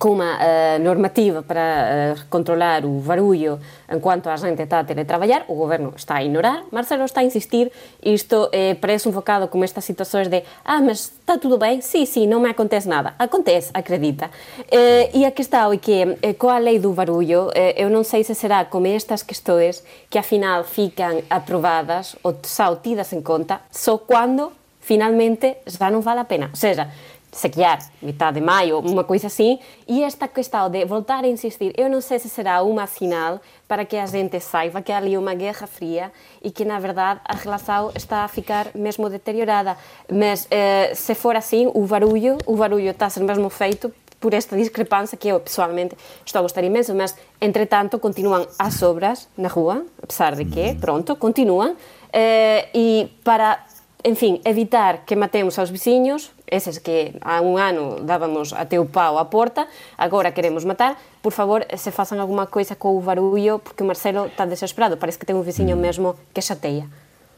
cunha 0.00 0.40
eh, 0.40 0.78
normativa 0.80 1.44
para 1.44 2.12
eh, 2.12 2.14
controlar 2.32 2.88
o 2.88 3.04
barullo 3.04 3.60
en 3.92 4.00
cuanto 4.00 4.32
a 4.32 4.36
xente 4.40 4.64
está 4.64 4.80
a 4.80 4.88
teletraballar, 4.88 5.44
o 5.52 5.54
goberno 5.54 5.92
está 5.92 6.18
a 6.18 6.24
ignorar, 6.24 6.64
Marcelo 6.72 7.04
está 7.04 7.20
a 7.20 7.28
insistir, 7.28 7.68
isto 8.00 8.48
eh, 8.50 8.62
eh, 8.62 8.74
preso 8.74 9.08
enfocado 9.08 9.50
como 9.50 9.64
estas 9.64 9.84
situacións 9.84 10.30
de 10.30 10.44
ah, 10.64 10.80
mas 10.80 11.12
está 11.18 11.38
tudo 11.38 11.58
ben? 11.58 11.82
Sí, 11.82 12.06
sí, 12.06 12.26
non 12.26 12.40
me 12.42 12.50
acontece 12.50 12.88
nada. 12.88 13.14
Acontece, 13.18 13.70
acredita. 13.74 14.30
Eh, 14.70 15.10
e 15.12 15.26
aquí 15.26 15.42
está 15.42 15.66
o 15.68 15.74
que 15.74 16.18
eh, 16.22 16.34
coa 16.38 16.62
lei 16.62 16.78
do 16.78 16.94
barullo, 16.94 17.50
eh, 17.54 17.74
eu 17.76 17.90
non 17.90 18.06
sei 18.06 18.22
se 18.22 18.34
será 18.34 18.70
como 18.70 18.86
estas 18.86 19.26
questões 19.26 19.82
que 20.08 20.18
afinal 20.18 20.64
fican 20.64 21.22
aprobadas 21.28 22.14
ou 22.22 22.38
xa 22.42 22.70
tidas 22.78 23.12
en 23.12 23.22
conta 23.22 23.66
só 23.70 23.98
cando 23.98 24.52
finalmente 24.82 25.62
xa 25.66 25.90
non 25.90 26.02
vale 26.02 26.22
a 26.22 26.28
pena. 26.28 26.50
Ou 26.50 26.58
seja, 26.58 26.90
sequear, 27.32 27.78
metade 28.02 28.38
de 28.38 28.44
maio, 28.44 28.78
uma 28.80 29.02
coisa 29.02 29.26
assim, 29.26 29.58
e 29.88 30.04
esta 30.04 30.28
questão 30.28 30.68
de 30.68 30.84
voltar 30.84 31.24
a 31.24 31.28
insistir, 31.28 31.72
eu 31.78 31.88
não 31.88 32.02
sei 32.02 32.18
se 32.18 32.28
será 32.28 32.62
uma 32.62 32.86
sinal 32.86 33.40
para 33.66 33.86
que 33.86 33.96
a 33.96 34.04
gente 34.04 34.38
saiba 34.38 34.82
que 34.82 34.92
há 34.92 34.98
ali 34.98 35.16
uma 35.16 35.34
guerra 35.34 35.66
fria 35.66 36.12
e 36.42 36.50
que, 36.50 36.62
na 36.62 36.78
verdade, 36.78 37.20
a 37.24 37.34
relação 37.34 37.90
está 37.96 38.24
a 38.24 38.28
ficar 38.28 38.68
mesmo 38.74 39.08
deteriorada. 39.08 39.78
Mas, 40.12 40.46
eh, 40.50 40.92
se 40.94 41.14
for 41.14 41.34
assim, 41.34 41.70
o 41.72 41.86
barulho, 41.86 42.36
o 42.44 42.54
barulho 42.54 42.90
está 42.90 43.06
a 43.06 43.10
ser 43.10 43.24
mesmo 43.24 43.48
feito 43.48 43.90
por 44.20 44.34
esta 44.34 44.54
discrepância 44.54 45.16
que 45.16 45.28
eu, 45.28 45.40
pessoalmente, 45.40 45.96
estou 46.24 46.40
a 46.40 46.42
gostar 46.42 46.62
imenso, 46.62 46.94
mas, 46.94 47.16
entretanto, 47.40 47.98
continuam 47.98 48.46
as 48.58 48.82
obras 48.82 49.26
na 49.38 49.48
rua, 49.48 49.86
apesar 50.02 50.36
de 50.36 50.44
que, 50.44 50.74
pronto, 50.74 51.16
continuam, 51.16 51.74
eh, 52.12 52.68
e 52.74 53.10
para 53.24 53.64
enfim, 54.04 54.40
evitar 54.44 55.04
que 55.04 55.14
matemos 55.14 55.58
aos 55.58 55.70
vizinhos, 55.70 56.30
eses 56.52 56.78
que 56.78 57.16
há 57.24 57.40
un 57.40 57.56
ano 57.56 58.04
dábamos 58.04 58.52
até 58.52 58.76
o 58.76 58.84
pau 58.84 59.16
á 59.16 59.24
porta, 59.24 59.64
agora 59.96 60.36
queremos 60.36 60.68
matar, 60.68 61.00
por 61.24 61.32
favor, 61.32 61.64
se 61.64 61.90
façam 61.90 62.20
alguma 62.20 62.46
coisa 62.46 62.76
com 62.76 62.92
o 62.92 63.00
barulho, 63.00 63.58
porque 63.58 63.82
o 63.82 63.86
Marcelo 63.86 64.28
está 64.28 64.44
desesperado, 64.44 65.00
parece 65.00 65.18
que 65.18 65.24
tem 65.24 65.34
um 65.34 65.42
vizinho 65.42 65.76
mesmo 65.76 66.14
que 66.34 66.42
chateia. 66.44 66.84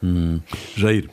Hum. 0.02 0.40
Jair. 0.76 1.08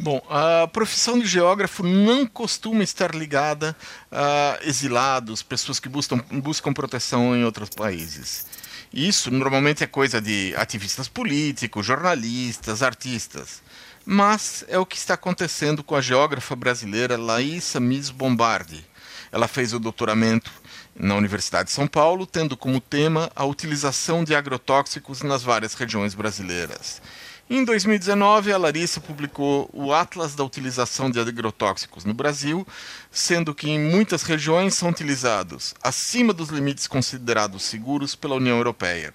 Bom, 0.00 0.20
a 0.28 0.66
profissão 0.66 1.18
de 1.18 1.26
geógrafo 1.26 1.84
não 1.84 2.26
costuma 2.26 2.82
estar 2.82 3.14
ligada 3.14 3.76
a 4.10 4.58
exilados, 4.62 5.42
pessoas 5.42 5.78
que 5.78 5.88
buscam, 5.88 6.18
buscam 6.42 6.72
proteção 6.72 7.36
em 7.36 7.44
outros 7.44 7.68
países. 7.70 8.46
Isso 8.92 9.30
normalmente 9.30 9.84
é 9.84 9.86
coisa 9.86 10.20
de 10.20 10.54
ativistas 10.56 11.08
políticos, 11.08 11.86
jornalistas, 11.86 12.82
artistas. 12.82 13.62
Mas 14.04 14.64
é 14.68 14.78
o 14.78 14.86
que 14.86 14.96
está 14.96 15.14
acontecendo 15.14 15.84
com 15.84 15.94
a 15.94 16.00
geógrafa 16.00 16.56
brasileira 16.56 17.16
Laísa 17.16 17.78
Miss 17.78 18.10
Bombardi. 18.10 18.84
Ela 19.30 19.46
fez 19.46 19.72
o 19.72 19.78
doutoramento 19.78 20.50
na 20.94 21.14
Universidade 21.14 21.68
de 21.68 21.74
São 21.74 21.86
Paulo, 21.86 22.26
tendo 22.26 22.56
como 22.56 22.80
tema 22.80 23.30
a 23.34 23.44
utilização 23.44 24.24
de 24.24 24.34
agrotóxicos 24.34 25.22
nas 25.22 25.42
várias 25.42 25.74
regiões 25.74 26.14
brasileiras. 26.14 27.00
Em 27.48 27.64
2019, 27.64 28.52
a 28.52 28.58
Larissa 28.58 29.00
publicou 29.00 29.68
o 29.72 29.92
Atlas 29.92 30.34
da 30.34 30.44
Utilização 30.44 31.10
de 31.10 31.20
Agrotóxicos 31.20 32.04
no 32.04 32.14
Brasil, 32.14 32.66
sendo 33.10 33.54
que 33.54 33.68
em 33.68 33.78
muitas 33.78 34.22
regiões 34.22 34.74
são 34.74 34.88
utilizados 34.88 35.74
acima 35.82 36.32
dos 36.32 36.48
limites 36.48 36.86
considerados 36.86 37.62
seguros 37.62 38.14
pela 38.14 38.36
União 38.36 38.56
Europeia. 38.56 39.12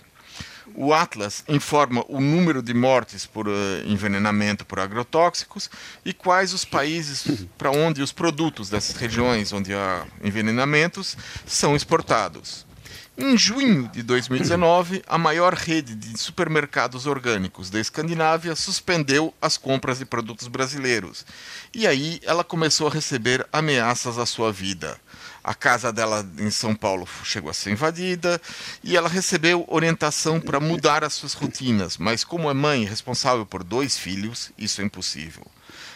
O 0.79 0.93
Atlas 0.93 1.43
informa 1.47 2.05
o 2.07 2.21
número 2.21 2.61
de 2.61 2.71
mortes 2.71 3.25
por 3.25 3.47
uh, 3.47 3.51
envenenamento 3.83 4.63
por 4.63 4.79
agrotóxicos 4.79 5.71
e 6.05 6.13
quais 6.13 6.53
os 6.53 6.63
países 6.63 7.47
para 7.57 7.71
onde 7.71 8.03
os 8.03 8.11
produtos 8.11 8.69
dessas 8.69 8.95
regiões 8.95 9.51
onde 9.51 9.73
há 9.73 10.05
envenenamentos 10.23 11.17
são 11.47 11.75
exportados. 11.75 12.63
Em 13.17 13.35
junho 13.35 13.89
de 13.91 14.03
2019, 14.03 15.01
a 15.07 15.17
maior 15.17 15.55
rede 15.55 15.95
de 15.95 16.15
supermercados 16.19 17.07
orgânicos 17.07 17.71
da 17.71 17.79
Escandinávia 17.79 18.55
suspendeu 18.55 19.33
as 19.41 19.57
compras 19.57 19.97
de 19.97 20.05
produtos 20.05 20.47
brasileiros. 20.47 21.25
E 21.73 21.87
aí 21.87 22.19
ela 22.21 22.43
começou 22.43 22.87
a 22.87 22.91
receber 22.91 23.43
ameaças 23.51 24.19
à 24.19 24.27
sua 24.27 24.51
vida. 24.51 24.95
A 25.47 25.53
casa 25.53 25.93
dela 25.93 26.29
em 26.39 26.51
São 26.51 26.75
Paulo 26.75 27.07
chegou 27.23 27.49
a 27.49 27.53
ser 27.53 27.71
invadida 27.71 28.41
e 28.83 28.97
ela 28.97 29.07
recebeu 29.07 29.63
orientação 29.69 30.41
para 30.41 30.59
mudar 30.59 31.05
as 31.05 31.13
suas 31.13 31.31
rotinas, 31.31 31.97
mas 31.97 32.25
como 32.25 32.49
é 32.49 32.53
mãe 32.53 32.83
responsável 32.83 33.45
por 33.45 33.63
dois 33.63 33.97
filhos, 33.97 34.51
isso 34.57 34.81
é 34.81 34.83
impossível. 34.83 35.47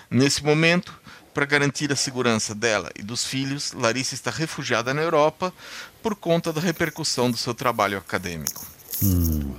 Nesse 0.09 0.41
momento, 0.41 0.97
para 1.33 1.45
garantir 1.45 1.91
a 1.91 1.97
segurança 1.97 2.55
dela 2.55 2.91
e 2.97 3.03
dos 3.03 3.25
filhos, 3.25 3.73
Larissa 3.73 4.15
está 4.15 4.31
refugiada 4.31 4.93
na 4.93 5.01
Europa 5.01 5.53
por 6.01 6.15
conta 6.15 6.53
da 6.53 6.61
repercussão 6.61 7.29
do 7.29 7.35
seu 7.35 7.53
trabalho 7.53 7.97
acadêmico. 7.97 8.65
Hum. 9.03 9.53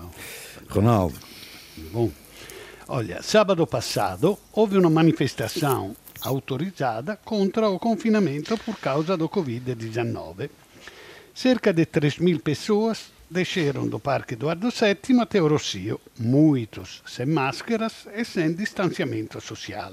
Ronaldo. 0.70 1.18
Bom, 1.92 2.10
olha, 2.88 3.22
sábado 3.22 3.66
passado 3.66 4.38
houve 4.54 4.78
uma 4.78 4.88
manifestação 4.88 5.94
autorizzata 6.22 7.18
contro 7.22 7.72
il 7.72 7.78
confinamento 7.78 8.56
por 8.56 8.78
causa 8.78 9.16
do 9.16 9.28
Covid-19. 9.28 10.48
Cerca 11.34 11.72
de 11.72 11.86
3.000 11.86 12.40
pessoas 12.40 13.10
desceram 13.28 13.86
do 13.88 13.98
Parque 13.98 14.34
Eduardo 14.34 14.68
VII 14.68 15.20
até 15.20 15.40
o 15.40 15.48
Rocio, 15.48 16.00
muitos 16.18 17.02
sem 17.06 17.26
máscaras 17.26 18.06
e 18.14 18.24
sem 18.24 18.52
distanciamento 18.54 19.40
social. 19.40 19.92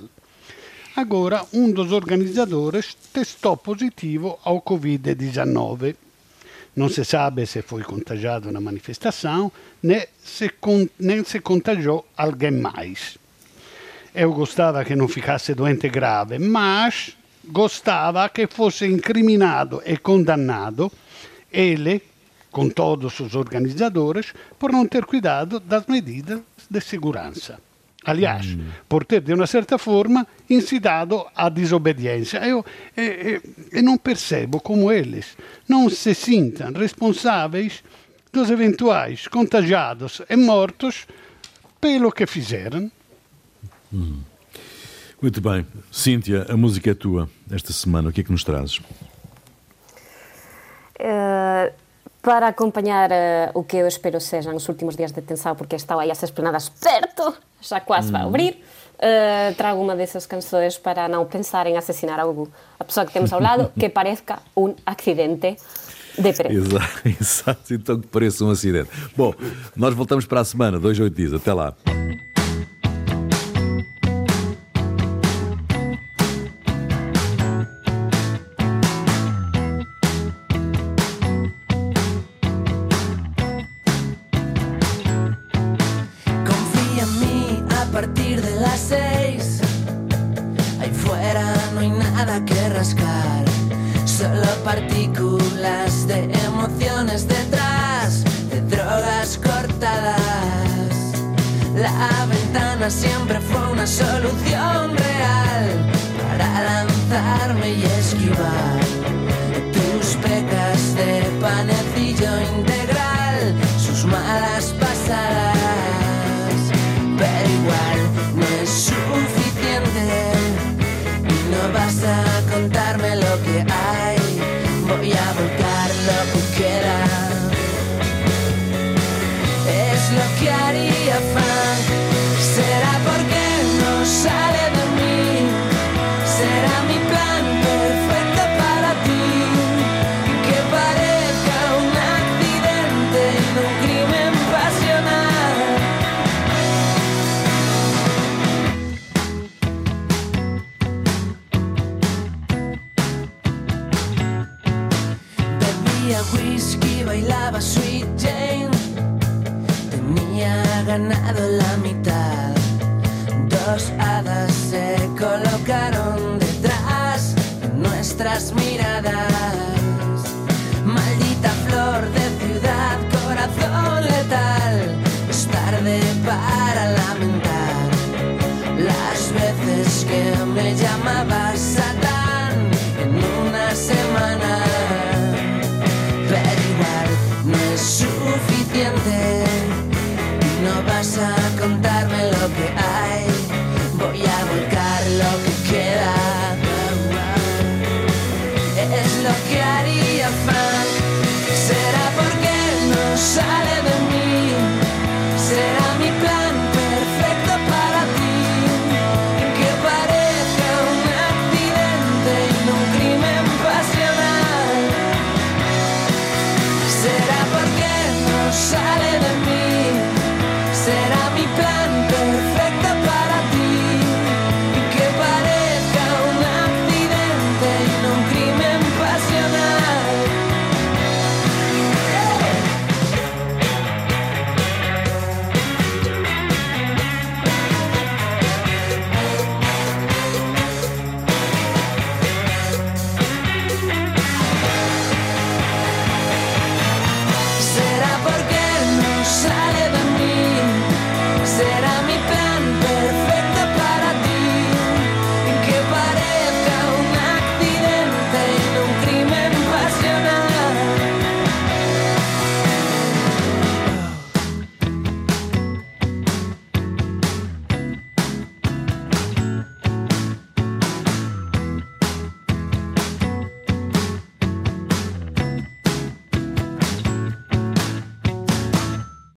Agora, 0.95 1.45
um 1.53 1.71
dos 1.71 1.91
organizadores 1.91 2.95
testou 3.13 3.55
positivo 3.55 4.39
ao 4.43 4.61
Covid-19. 4.61 5.95
Não 6.75 6.89
se 6.89 7.05
sabe 7.05 7.45
se 7.45 7.61
foi 7.61 7.83
contagiado 7.83 8.51
na 8.51 8.59
manifestação, 8.59 9.51
nem 9.81 10.05
se, 10.23 10.51
nem 10.99 11.23
se 11.23 11.39
contagiou 11.39 12.05
alguém 12.17 12.51
mais. 12.51 13.18
Eu 14.13 14.33
gostava 14.33 14.83
que 14.83 14.95
não 14.95 15.07
ficasse 15.07 15.53
doente 15.53 15.89
grave, 15.89 16.39
mas 16.39 17.15
gostava 17.45 18.27
que 18.29 18.47
fosse 18.47 18.85
incriminado 18.85 19.81
e 19.85 19.97
condenado 19.97 20.91
ele, 21.51 22.01
com 22.51 22.69
todos 22.69 23.19
os 23.19 23.35
organizadores, 23.35 24.33
por 24.57 24.71
não 24.71 24.87
ter 24.87 25.05
cuidado 25.05 25.59
das 25.59 25.85
medidas 25.85 26.41
de 26.69 26.81
segurança. 26.81 27.59
Aliás, 28.05 28.45
mm. 28.45 28.65
por 28.87 29.05
ter, 29.05 29.21
de 29.21 29.33
uma 29.33 29.45
certa 29.45 29.77
forma, 29.77 30.25
incitado 30.49 31.25
à 31.35 31.49
desobediência. 31.49 32.37
Eu, 32.39 32.65
eu, 32.95 33.41
eu 33.71 33.83
não 33.83 33.97
percebo 33.97 34.61
como 34.61 34.91
eles 34.91 35.37
não 35.67 35.89
se 35.89 36.15
sintam 36.15 36.71
responsáveis 36.71 37.83
dos 38.31 38.49
eventuais 38.49 39.27
contagiados 39.27 40.21
e 40.29 40.35
mortos 40.35 41.05
pelo 41.81 42.11
que 42.11 42.25
fizeram. 42.25 42.89
Hum. 43.93 44.21
Muito 45.21 45.41
bem. 45.41 45.67
Cíntia, 45.91 46.45
a 46.49 46.55
música 46.55 46.91
é 46.91 46.93
tua 46.93 47.29
esta 47.51 47.73
semana. 47.73 48.09
O 48.09 48.11
que 48.11 48.21
é 48.21 48.23
que 48.23 48.31
nos 48.31 48.43
trazes? 48.43 48.77
Uh, 50.99 51.73
para 52.21 52.47
acompanhar 52.47 53.09
uh, 53.11 53.51
o 53.53 53.63
que 53.63 53.77
eu 53.77 53.87
espero 53.87 54.19
sejam 54.19 54.55
os 54.55 54.67
últimos 54.67 54.95
dias 54.95 55.11
de 55.11 55.21
tensão, 55.21 55.55
porque 55.55 55.75
estão 55.75 55.99
aí 55.99 56.11
as 56.11 56.21
esplanadas 56.23 56.69
perto, 56.69 57.33
já 57.61 57.79
quase 57.79 58.09
hum. 58.09 58.11
vai 58.11 58.21
abrir, 58.21 58.63
uh, 58.95 59.55
trago 59.55 59.81
uma 59.81 59.95
dessas 59.95 60.25
canções 60.25 60.77
para 60.77 61.07
não 61.07 61.25
pensar 61.25 61.67
em 61.67 61.77
assassinar 61.77 62.19
algo, 62.19 62.49
a 62.79 62.83
pessoa 62.83 63.05
que 63.05 63.13
temos 63.13 63.31
ao 63.33 63.41
lado, 63.41 63.71
que 63.79 63.89
parezca 63.89 64.39
um 64.55 64.73
acidente 64.85 65.57
de. 66.17 66.29
Exato, 66.29 67.07
exato, 67.21 67.73
então 67.73 67.99
que 67.99 68.07
pareça 68.07 68.43
um 68.43 68.51
acidente. 68.51 68.89
Bom, 69.15 69.33
nós 69.75 69.93
voltamos 69.93 70.25
para 70.25 70.41
a 70.41 70.45
semana, 70.45 70.79
dois, 70.79 70.99
oito 70.99 71.15
dias. 71.15 71.33
Até 71.33 71.53
lá. 71.53 71.73